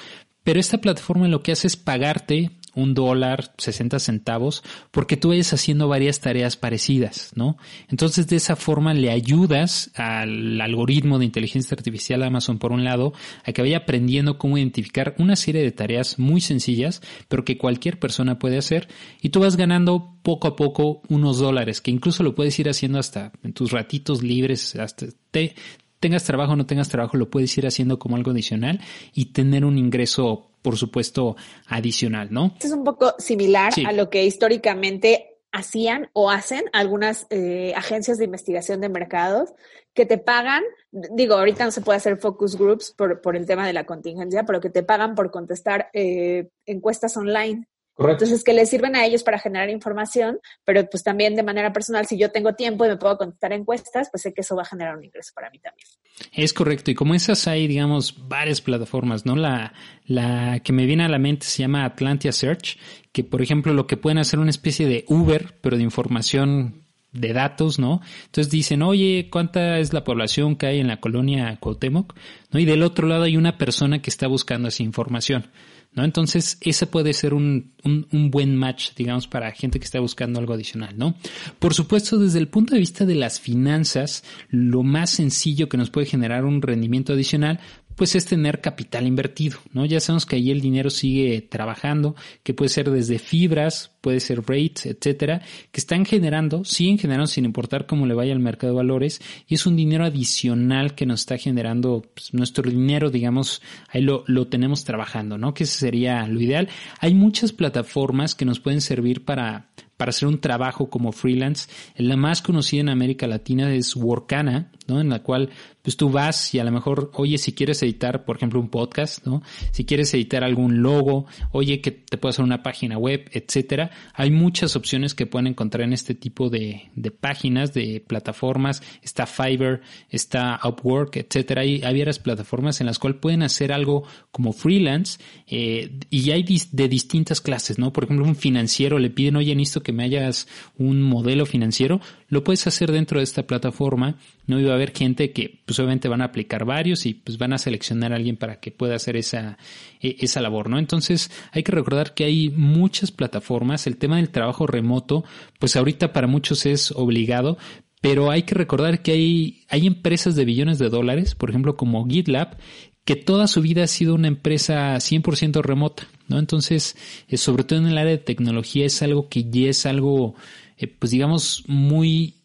Pero 0.43 0.59
esta 0.59 0.79
plataforma 0.79 1.27
lo 1.27 1.43
que 1.43 1.51
hace 1.51 1.67
es 1.67 1.77
pagarte 1.77 2.51
un 2.75 2.93
dólar, 2.93 3.53
60 3.57 3.99
centavos, 3.99 4.63
porque 4.91 5.17
tú 5.17 5.29
vayas 5.29 5.53
haciendo 5.53 5.87
varias 5.87 6.19
tareas 6.19 6.57
parecidas, 6.57 7.31
¿no? 7.35 7.57
Entonces, 7.89 8.27
de 8.27 8.35
esa 8.35 8.55
forma 8.55 8.93
le 8.93 9.11
ayudas 9.11 9.91
al 9.95 10.59
algoritmo 10.61 11.19
de 11.19 11.25
inteligencia 11.25 11.75
artificial 11.75 12.23
Amazon, 12.23 12.59
por 12.59 12.71
un 12.71 12.83
lado, 12.83 13.13
a 13.43 13.51
que 13.51 13.61
vaya 13.61 13.77
aprendiendo 13.77 14.37
cómo 14.37 14.57
identificar 14.57 15.15
una 15.17 15.35
serie 15.35 15.63
de 15.63 15.71
tareas 15.71 16.19
muy 16.19 16.41
sencillas, 16.41 17.01
pero 17.27 17.45
que 17.45 17.57
cualquier 17.57 17.99
persona 17.99 18.39
puede 18.39 18.57
hacer, 18.57 18.87
y 19.21 19.29
tú 19.29 19.41
vas 19.41 19.57
ganando 19.57 20.17
poco 20.23 20.47
a 20.47 20.55
poco 20.55 21.01
unos 21.09 21.39
dólares, 21.39 21.81
que 21.81 21.91
incluso 21.91 22.23
lo 22.23 22.35
puedes 22.35 22.57
ir 22.59 22.69
haciendo 22.69 22.99
hasta 22.99 23.31
en 23.43 23.53
tus 23.53 23.71
ratitos 23.71 24.23
libres, 24.23 24.75
hasta 24.75 25.07
te, 25.31 25.55
tengas 26.01 26.23
trabajo 26.23 26.53
o 26.53 26.55
no 26.55 26.65
tengas 26.65 26.89
trabajo, 26.89 27.15
lo 27.15 27.29
puedes 27.29 27.57
ir 27.57 27.65
haciendo 27.65 27.99
como 27.99 28.17
algo 28.17 28.31
adicional 28.31 28.81
y 29.13 29.25
tener 29.25 29.63
un 29.63 29.77
ingreso 29.77 30.50
por 30.61 30.77
supuesto, 30.77 31.35
adicional, 31.67 32.29
¿no? 32.31 32.55
Es 32.61 32.71
un 32.71 32.83
poco 32.83 33.15
similar 33.17 33.73
a 33.85 33.91
lo 33.91 34.09
que 34.09 34.25
históricamente 34.25 35.31
hacían 35.51 36.09
o 36.13 36.29
hacen 36.29 36.63
algunas 36.71 37.27
eh, 37.29 37.73
agencias 37.75 38.17
de 38.17 38.25
investigación 38.25 38.79
de 38.79 38.89
mercados 38.89 39.49
que 39.93 40.05
te 40.05 40.17
pagan, 40.17 40.63
digo, 40.91 41.35
ahorita 41.35 41.65
no 41.65 41.71
se 41.71 41.81
puede 41.81 41.97
hacer 41.97 42.17
focus 42.17 42.57
groups 42.57 42.91
por, 42.91 43.21
por 43.21 43.35
el 43.35 43.45
tema 43.45 43.67
de 43.67 43.73
la 43.73 43.85
contingencia, 43.85 44.45
pero 44.45 44.61
que 44.61 44.69
te 44.69 44.83
pagan 44.83 45.15
por 45.15 45.31
contestar 45.31 45.89
eh, 45.93 46.49
encuestas 46.65 47.17
online. 47.17 47.67
Entonces, 48.09 48.43
que 48.43 48.53
les 48.53 48.69
sirven 48.69 48.95
a 48.95 49.05
ellos 49.05 49.23
para 49.23 49.39
generar 49.39 49.69
información, 49.69 50.39
pero 50.65 50.87
pues 50.89 51.03
también 51.03 51.35
de 51.35 51.43
manera 51.43 51.71
personal, 51.73 52.05
si 52.05 52.17
yo 52.17 52.31
tengo 52.31 52.53
tiempo 52.53 52.85
y 52.85 52.89
me 52.89 52.97
puedo 52.97 53.17
contestar 53.17 53.53
encuestas, 53.53 54.09
pues 54.11 54.23
sé 54.23 54.33
que 54.33 54.41
eso 54.41 54.55
va 54.55 54.63
a 54.63 54.65
generar 54.65 54.97
un 54.97 55.03
ingreso 55.03 55.31
para 55.35 55.49
mí 55.49 55.59
también. 55.59 55.87
Es 56.33 56.53
correcto. 56.53 56.91
Y 56.91 56.95
como 56.95 57.13
esas 57.13 57.47
hay, 57.47 57.67
digamos, 57.67 58.27
varias 58.27 58.61
plataformas, 58.61 59.25
¿no? 59.25 59.35
La, 59.35 59.73
la 60.05 60.59
que 60.59 60.73
me 60.73 60.85
viene 60.85 61.03
a 61.03 61.09
la 61.09 61.19
mente 61.19 61.45
se 61.45 61.63
llama 61.63 61.85
Atlantia 61.85 62.31
Search, 62.31 62.77
que 63.11 63.23
por 63.23 63.41
ejemplo 63.41 63.73
lo 63.73 63.87
que 63.87 63.97
pueden 63.97 64.17
hacer 64.17 64.39
una 64.39 64.49
especie 64.49 64.87
de 64.87 65.05
Uber, 65.07 65.57
pero 65.61 65.77
de 65.77 65.83
información 65.83 66.81
de 67.11 67.33
datos, 67.33 67.77
¿no? 67.77 68.01
Entonces 68.25 68.49
dicen, 68.49 68.81
oye, 68.81 69.27
¿cuánta 69.29 69.79
es 69.79 69.93
la 69.93 70.03
población 70.03 70.55
que 70.55 70.67
hay 70.67 70.79
en 70.79 70.87
la 70.87 70.99
colonia 70.99 71.57
Cuauhtémoc? 71.59 72.15
¿No? 72.51 72.59
Y 72.59 72.65
del 72.65 72.83
otro 72.83 73.07
lado 73.07 73.23
hay 73.23 73.37
una 73.37 73.57
persona 73.57 74.01
que 74.01 74.09
está 74.09 74.27
buscando 74.27 74.69
esa 74.69 74.83
información. 74.83 75.47
¿No? 75.93 76.05
Entonces, 76.05 76.57
ese 76.61 76.87
puede 76.87 77.13
ser 77.13 77.33
un, 77.33 77.73
un, 77.83 78.07
un, 78.11 78.31
buen 78.31 78.55
match, 78.55 78.91
digamos, 78.95 79.27
para 79.27 79.51
gente 79.51 79.79
que 79.79 79.85
está 79.85 79.99
buscando 79.99 80.39
algo 80.39 80.53
adicional, 80.53 80.97
¿no? 80.97 81.15
Por 81.59 81.73
supuesto, 81.73 82.17
desde 82.17 82.39
el 82.39 82.47
punto 82.47 82.73
de 82.73 82.79
vista 82.79 83.05
de 83.05 83.15
las 83.15 83.39
finanzas, 83.39 84.23
lo 84.49 84.83
más 84.83 85.09
sencillo 85.09 85.67
que 85.67 85.77
nos 85.77 85.89
puede 85.89 86.07
generar 86.07 86.45
un 86.45 86.61
rendimiento 86.61 87.13
adicional, 87.13 87.59
pues 88.01 88.15
es 88.15 88.25
tener 88.25 88.61
capital 88.61 89.05
invertido, 89.05 89.59
¿no? 89.73 89.85
Ya 89.85 89.99
sabemos 89.99 90.25
que 90.25 90.35
ahí 90.35 90.49
el 90.49 90.59
dinero 90.59 90.89
sigue 90.89 91.39
trabajando, 91.43 92.15
que 92.41 92.55
puede 92.55 92.69
ser 92.69 92.89
desde 92.89 93.19
fibras, 93.19 93.91
puede 94.01 94.19
ser 94.19 94.39
rates, 94.39 94.87
etcétera, 94.87 95.43
que 95.71 95.79
están 95.79 96.03
generando, 96.03 96.65
siguen 96.65 96.97
generando 96.97 97.27
sin 97.27 97.45
importar 97.45 97.85
cómo 97.85 98.07
le 98.07 98.15
vaya 98.15 98.33
al 98.33 98.39
mercado 98.39 98.73
de 98.73 98.77
valores, 98.77 99.21
y 99.47 99.53
es 99.53 99.67
un 99.67 99.75
dinero 99.75 100.03
adicional 100.03 100.95
que 100.95 101.05
nos 101.05 101.19
está 101.19 101.37
generando 101.37 102.03
pues, 102.15 102.33
nuestro 102.33 102.67
dinero, 102.67 103.11
digamos, 103.11 103.61
ahí 103.89 104.01
lo, 104.01 104.23
lo 104.25 104.47
tenemos 104.47 104.83
trabajando, 104.83 105.37
¿no? 105.37 105.53
Que 105.53 105.65
ese 105.65 105.77
sería 105.77 106.25
lo 106.25 106.41
ideal. 106.41 106.69
Hay 107.01 107.13
muchas 107.13 107.51
plataformas 107.51 108.33
que 108.33 108.45
nos 108.45 108.59
pueden 108.59 108.81
servir 108.81 109.25
para, 109.25 109.69
para 110.01 110.09
hacer 110.09 110.27
un 110.27 110.39
trabajo 110.39 110.89
como 110.89 111.11
freelance. 111.11 111.69
La 111.95 112.17
más 112.17 112.41
conocida 112.41 112.81
en 112.81 112.89
América 112.89 113.27
Latina 113.27 113.71
es 113.71 113.95
Workana, 113.95 114.71
¿no? 114.87 114.99
En 114.99 115.09
la 115.09 115.19
cual 115.19 115.51
pues 115.81 115.97
tú 115.97 116.09
vas 116.09 116.53
y 116.53 116.59
a 116.59 116.63
lo 116.63 116.71
mejor, 116.71 117.11
oye, 117.15 117.37
si 117.37 117.53
quieres 117.53 117.81
editar, 117.83 118.25
por 118.25 118.37
ejemplo, 118.37 118.59
un 118.59 118.69
podcast, 118.69 119.25
¿no? 119.25 119.41
Si 119.71 119.85
quieres 119.85 120.13
editar 120.13 120.43
algún 120.43 120.81
logo, 120.81 121.25
oye, 121.51 121.81
que 121.81 121.91
te 121.91 122.17
puedo 122.17 122.31
hacer 122.31 122.45
una 122.45 122.63
página 122.63 122.97
web, 122.97 123.29
etcétera. 123.31 123.91
Hay 124.13 124.31
muchas 124.31 124.75
opciones 124.75 125.15
que 125.15 125.25
pueden 125.25 125.47
encontrar 125.47 125.83
en 125.83 125.93
este 125.93 126.15
tipo 126.15 126.49
de, 126.49 126.89
de 126.95 127.11
páginas, 127.11 127.73
de 127.73 128.03
plataformas. 128.05 128.83
Está 129.01 129.25
Fiverr, 129.25 129.81
está 130.09 130.59
Upwork, 130.63 131.17
etcétera. 131.17 131.61
Hay, 131.61 131.81
varias 131.81 132.19
plataformas 132.19 132.79
en 132.79 132.87
las 132.87 132.99
cuales 132.99 133.19
pueden 133.19 133.43
hacer 133.43 133.71
algo 133.71 134.03
como 134.31 134.53
freelance 134.53 135.19
eh, 135.47 135.99
y 136.09 136.31
hay 136.31 136.43
de 136.71 136.87
distintas 136.87 137.41
clases, 137.41 137.77
¿no? 137.77 137.91
Por 137.93 138.05
ejemplo, 138.05 138.25
un 138.25 138.35
financiero 138.35 138.99
le 138.99 139.09
piden, 139.09 139.35
oye, 139.35 139.55
necesito 139.55 139.83
que 139.83 139.91
me 139.91 140.03
hayas 140.03 140.47
un 140.77 141.01
modelo 141.01 141.45
financiero, 141.45 142.01
lo 142.31 142.45
puedes 142.45 142.65
hacer 142.65 142.91
dentro 142.93 143.19
de 143.19 143.25
esta 143.25 143.45
plataforma. 143.45 144.15
No 144.47 144.57
iba 144.57 144.71
a 144.71 144.75
haber 144.75 144.93
gente 144.95 145.33
que 145.33 145.59
pues 145.65 145.77
obviamente 145.79 146.07
van 146.07 146.21
a 146.21 146.25
aplicar 146.25 146.63
varios 146.65 147.05
y 147.05 147.13
pues 147.13 147.37
van 147.37 147.51
a 147.51 147.57
seleccionar 147.57 148.13
a 148.13 148.15
alguien 148.15 148.37
para 148.37 148.61
que 148.61 148.71
pueda 148.71 148.95
hacer 148.95 149.17
esa, 149.17 149.57
e, 149.99 150.15
esa 150.21 150.41
labor, 150.41 150.69
¿no? 150.69 150.79
Entonces 150.79 151.29
hay 151.51 151.61
que 151.63 151.73
recordar 151.73 152.13
que 152.13 152.23
hay 152.23 152.49
muchas 152.49 153.11
plataformas. 153.11 153.85
El 153.85 153.97
tema 153.97 154.15
del 154.15 154.29
trabajo 154.29 154.65
remoto, 154.65 155.25
pues 155.59 155.75
ahorita 155.75 156.13
para 156.13 156.27
muchos 156.27 156.65
es 156.65 156.91
obligado, 156.91 157.57
pero 157.99 158.31
hay 158.31 158.43
que 158.43 158.55
recordar 158.55 159.01
que 159.01 159.11
hay, 159.11 159.65
hay 159.67 159.85
empresas 159.85 160.35
de 160.37 160.45
billones 160.45 160.79
de 160.79 160.89
dólares, 160.89 161.35
por 161.35 161.49
ejemplo 161.49 161.75
como 161.75 162.07
GitLab, 162.07 162.57
que 163.03 163.17
toda 163.17 163.47
su 163.47 163.61
vida 163.61 163.83
ha 163.83 163.87
sido 163.87 164.15
una 164.15 164.29
empresa 164.29 164.95
100% 164.95 165.61
remota, 165.61 166.07
¿no? 166.27 166.39
Entonces, 166.39 166.95
eh, 167.27 167.37
sobre 167.37 167.63
todo 167.63 167.79
en 167.79 167.87
el 167.87 167.97
área 167.97 168.11
de 168.11 168.19
tecnología 168.19 168.85
es 168.85 169.01
algo 169.01 169.27
que 169.27 169.43
ya 169.49 169.69
es 169.69 169.85
algo, 169.85 170.35
eh, 170.81 170.87
pues 170.87 171.11
digamos, 171.11 171.63
muy, 171.67 172.41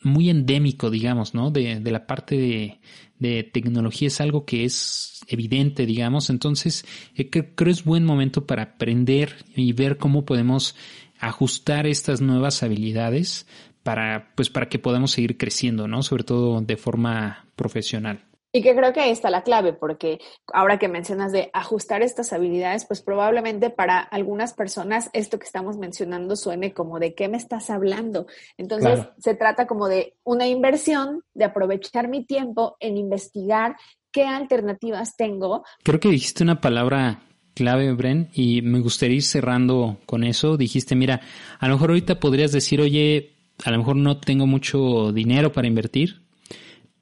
muy 0.00 0.30
endémico, 0.30 0.88
digamos, 0.88 1.34
¿no? 1.34 1.50
De, 1.50 1.80
de 1.80 1.90
la 1.90 2.06
parte 2.06 2.36
de, 2.36 2.80
de, 3.18 3.42
tecnología 3.42 4.06
es 4.06 4.20
algo 4.20 4.44
que 4.44 4.64
es 4.64 5.20
evidente, 5.26 5.84
digamos. 5.84 6.30
Entonces, 6.30 6.84
eh, 7.16 7.28
creo, 7.28 7.54
creo 7.56 7.72
es 7.72 7.84
buen 7.84 8.04
momento 8.04 8.46
para 8.46 8.62
aprender 8.62 9.44
y 9.56 9.72
ver 9.72 9.96
cómo 9.98 10.24
podemos 10.24 10.76
ajustar 11.18 11.88
estas 11.88 12.20
nuevas 12.20 12.62
habilidades 12.62 13.48
para, 13.82 14.32
pues, 14.36 14.48
para 14.48 14.68
que 14.68 14.78
podamos 14.78 15.10
seguir 15.10 15.36
creciendo, 15.36 15.88
¿no? 15.88 16.04
Sobre 16.04 16.22
todo 16.22 16.60
de 16.60 16.76
forma 16.76 17.46
profesional. 17.56 18.24
Y 18.56 18.62
que 18.62 18.74
creo 18.74 18.94
que 18.94 19.00
ahí 19.00 19.10
está 19.10 19.28
la 19.28 19.42
clave, 19.42 19.74
porque 19.74 20.18
ahora 20.50 20.78
que 20.78 20.88
mencionas 20.88 21.30
de 21.30 21.50
ajustar 21.52 22.00
estas 22.00 22.32
habilidades, 22.32 22.86
pues 22.86 23.02
probablemente 23.02 23.68
para 23.68 24.00
algunas 24.00 24.54
personas 24.54 25.10
esto 25.12 25.38
que 25.38 25.44
estamos 25.44 25.76
mencionando 25.76 26.36
suene 26.36 26.72
como 26.72 26.98
de 26.98 27.14
qué 27.14 27.28
me 27.28 27.36
estás 27.36 27.68
hablando. 27.68 28.26
Entonces 28.56 29.00
se 29.18 29.34
trata 29.34 29.66
como 29.66 29.88
de 29.88 30.14
una 30.24 30.46
inversión, 30.46 31.22
de 31.34 31.44
aprovechar 31.44 32.08
mi 32.08 32.24
tiempo 32.24 32.78
en 32.80 32.96
investigar 32.96 33.76
qué 34.10 34.24
alternativas 34.24 35.16
tengo. 35.18 35.62
Creo 35.84 36.00
que 36.00 36.08
dijiste 36.08 36.42
una 36.42 36.58
palabra 36.58 37.20
clave, 37.52 37.92
Bren, 37.92 38.30
y 38.32 38.62
me 38.62 38.80
gustaría 38.80 39.16
ir 39.16 39.22
cerrando 39.22 39.98
con 40.06 40.24
eso. 40.24 40.56
Dijiste, 40.56 40.96
mira, 40.96 41.20
a 41.58 41.68
lo 41.68 41.74
mejor 41.74 41.90
ahorita 41.90 42.20
podrías 42.20 42.52
decir, 42.52 42.80
oye, 42.80 43.34
a 43.66 43.70
lo 43.70 43.76
mejor 43.76 43.96
no 43.96 44.18
tengo 44.18 44.46
mucho 44.46 45.12
dinero 45.12 45.52
para 45.52 45.68
invertir, 45.68 46.25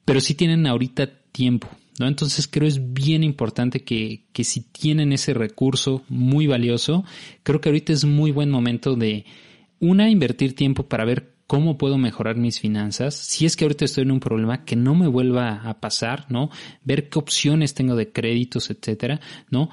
pero 0.05 0.21
sí 0.21 0.35
tienen 0.35 0.67
ahorita 0.67 1.09
tiempo, 1.31 1.67
¿no? 1.99 2.07
Entonces 2.07 2.47
creo 2.47 2.67
es 2.67 2.93
bien 2.93 3.23
importante 3.23 3.83
que, 3.83 4.25
que 4.31 4.43
si 4.43 4.61
tienen 4.61 5.11
ese 5.11 5.33
recurso 5.33 6.03
muy 6.07 6.47
valioso, 6.47 7.03
creo 7.43 7.59
que 7.59 7.69
ahorita 7.69 7.91
es 7.91 8.05
muy 8.05 8.31
buen 8.31 8.49
momento 8.49 8.95
de, 8.95 9.25
una, 9.79 10.09
invertir 10.09 10.55
tiempo 10.55 10.87
para 10.87 11.05
ver 11.05 11.35
cómo 11.47 11.77
puedo 11.77 11.97
mejorar 11.97 12.37
mis 12.37 12.59
finanzas, 12.59 13.13
si 13.15 13.45
es 13.45 13.55
que 13.55 13.65
ahorita 13.65 13.85
estoy 13.85 14.03
en 14.03 14.11
un 14.11 14.19
problema 14.19 14.65
que 14.65 14.75
no 14.75 14.95
me 14.95 15.07
vuelva 15.07 15.61
a 15.69 15.79
pasar, 15.79 16.25
¿no? 16.29 16.49
Ver 16.83 17.09
qué 17.09 17.19
opciones 17.19 17.73
tengo 17.73 17.95
de 17.95 18.11
créditos, 18.11 18.69
etcétera, 18.69 19.19
¿no? 19.49 19.69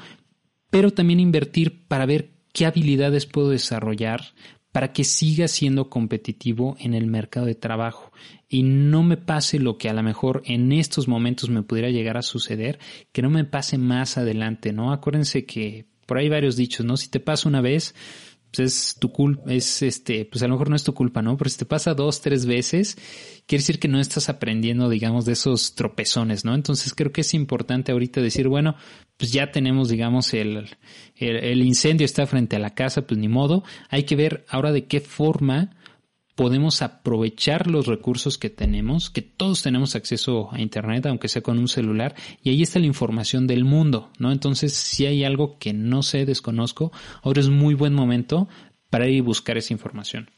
Pero 0.70 0.90
también 0.90 1.20
invertir 1.20 1.86
para 1.86 2.06
ver 2.06 2.32
qué 2.52 2.66
habilidades 2.66 3.26
puedo 3.26 3.50
desarrollar 3.50 4.34
para 4.72 4.92
que 4.92 5.04
siga 5.04 5.48
siendo 5.48 5.90
competitivo 5.90 6.76
en 6.80 6.94
el 6.94 7.06
mercado 7.06 7.46
de 7.46 7.54
trabajo 7.54 8.10
y 8.48 8.62
no 8.62 9.02
me 9.02 9.18
pase 9.18 9.58
lo 9.58 9.76
que 9.76 9.90
a 9.90 9.92
lo 9.92 10.02
mejor 10.02 10.42
en 10.46 10.72
estos 10.72 11.08
momentos 11.08 11.50
me 11.50 11.62
pudiera 11.62 11.90
llegar 11.90 12.16
a 12.16 12.22
suceder, 12.22 12.78
que 13.12 13.22
no 13.22 13.30
me 13.30 13.44
pase 13.44 13.76
más 13.78 14.16
adelante, 14.16 14.72
¿no? 14.72 14.92
Acuérdense 14.92 15.44
que 15.44 15.86
por 16.06 16.18
ahí 16.18 16.28
varios 16.28 16.56
dichos, 16.56 16.84
¿no? 16.84 16.96
Si 16.96 17.08
te 17.08 17.20
pasa 17.20 17.48
una 17.48 17.60
vez, 17.60 17.94
pues 18.54 18.74
es 18.74 18.96
tu 18.98 19.12
culpa, 19.12 19.52
es 19.52 19.82
este, 19.82 20.24
pues 20.26 20.42
a 20.42 20.46
lo 20.46 20.54
mejor 20.54 20.68
no 20.68 20.76
es 20.76 20.84
tu 20.84 20.92
culpa, 20.94 21.22
¿no? 21.22 21.36
Pero 21.36 21.48
si 21.48 21.58
te 21.58 21.64
pasa 21.64 21.94
dos, 21.94 22.20
tres 22.20 22.44
veces, 22.44 22.96
quiere 23.46 23.62
decir 23.62 23.78
que 23.78 23.88
no 23.88 23.98
estás 23.98 24.28
aprendiendo, 24.28 24.88
digamos, 24.88 25.24
de 25.24 25.32
esos 25.32 25.74
tropezones, 25.74 26.44
¿no? 26.44 26.54
Entonces 26.54 26.94
creo 26.94 27.12
que 27.12 27.22
es 27.22 27.32
importante 27.34 27.92
ahorita 27.92 28.20
decir, 28.20 28.48
bueno, 28.48 28.76
pues 29.16 29.32
ya 29.32 29.50
tenemos, 29.50 29.88
digamos, 29.88 30.34
el, 30.34 30.68
el, 31.16 31.36
el 31.36 31.62
incendio 31.62 32.04
está 32.04 32.26
frente 32.26 32.56
a 32.56 32.58
la 32.58 32.74
casa, 32.74 33.06
pues 33.06 33.18
ni 33.18 33.28
modo, 33.28 33.64
hay 33.88 34.04
que 34.04 34.16
ver 34.16 34.44
ahora 34.48 34.70
de 34.72 34.86
qué 34.86 35.00
forma 35.00 35.76
podemos 36.34 36.82
aprovechar 36.82 37.66
los 37.66 37.86
recursos 37.86 38.38
que 38.38 38.50
tenemos, 38.50 39.10
que 39.10 39.22
todos 39.22 39.62
tenemos 39.62 39.94
acceso 39.94 40.48
a 40.52 40.60
Internet, 40.60 41.06
aunque 41.06 41.28
sea 41.28 41.42
con 41.42 41.58
un 41.58 41.68
celular, 41.68 42.14
y 42.42 42.50
ahí 42.50 42.62
está 42.62 42.78
la 42.78 42.86
información 42.86 43.46
del 43.46 43.64
mundo, 43.64 44.10
¿no? 44.18 44.32
Entonces, 44.32 44.72
si 44.72 45.06
hay 45.06 45.24
algo 45.24 45.58
que 45.58 45.72
no 45.72 46.02
sé, 46.02 46.24
desconozco, 46.24 46.92
ahora 47.22 47.40
es 47.40 47.48
muy 47.48 47.74
buen 47.74 47.94
momento 47.94 48.48
para 48.90 49.08
ir 49.08 49.22
a 49.22 49.24
buscar 49.24 49.58
esa 49.58 49.72
información. 49.72 50.30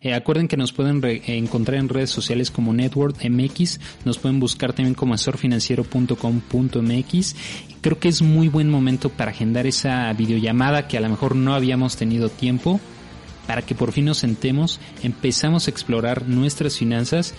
Eh, 0.00 0.14
acuerden 0.14 0.46
que 0.46 0.56
nos 0.56 0.72
pueden 0.72 1.02
encontrar 1.26 1.78
en 1.78 1.88
redes 1.88 2.10
sociales 2.10 2.50
como 2.50 2.72
Network 2.72 3.16
MX, 3.28 3.80
nos 4.04 4.18
pueden 4.18 4.38
buscar 4.38 4.72
también 4.72 4.94
como 4.94 5.14
asorfinanciero.com.mx. 5.14 7.36
Creo 7.80 7.98
que 7.98 8.08
es 8.08 8.22
muy 8.22 8.48
buen 8.48 8.68
momento 8.68 9.08
para 9.08 9.30
agendar 9.30 9.66
esa 9.66 10.12
videollamada 10.12 10.86
que 10.86 10.98
a 10.98 11.00
lo 11.00 11.08
mejor 11.08 11.34
no 11.34 11.54
habíamos 11.54 11.96
tenido 11.96 12.28
tiempo 12.28 12.78
para 13.46 13.62
que 13.62 13.74
por 13.74 13.92
fin 13.92 14.06
nos 14.06 14.18
sentemos, 14.18 14.80
empezamos 15.02 15.66
a 15.66 15.70
explorar 15.70 16.28
nuestras 16.28 16.76
finanzas 16.76 17.34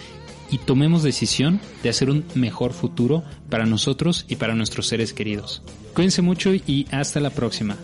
y 0.49 0.59
tomemos 0.59 1.03
decisión 1.03 1.59
de 1.83 1.89
hacer 1.89 2.09
un 2.09 2.25
mejor 2.35 2.73
futuro 2.73 3.23
para 3.49 3.65
nosotros 3.65 4.25
y 4.27 4.37
para 4.37 4.55
nuestros 4.55 4.87
seres 4.87 5.13
queridos. 5.13 5.61
Cuídense 5.93 6.21
mucho 6.21 6.53
y 6.53 6.87
hasta 6.91 7.19
la 7.19 7.29
próxima. 7.29 7.77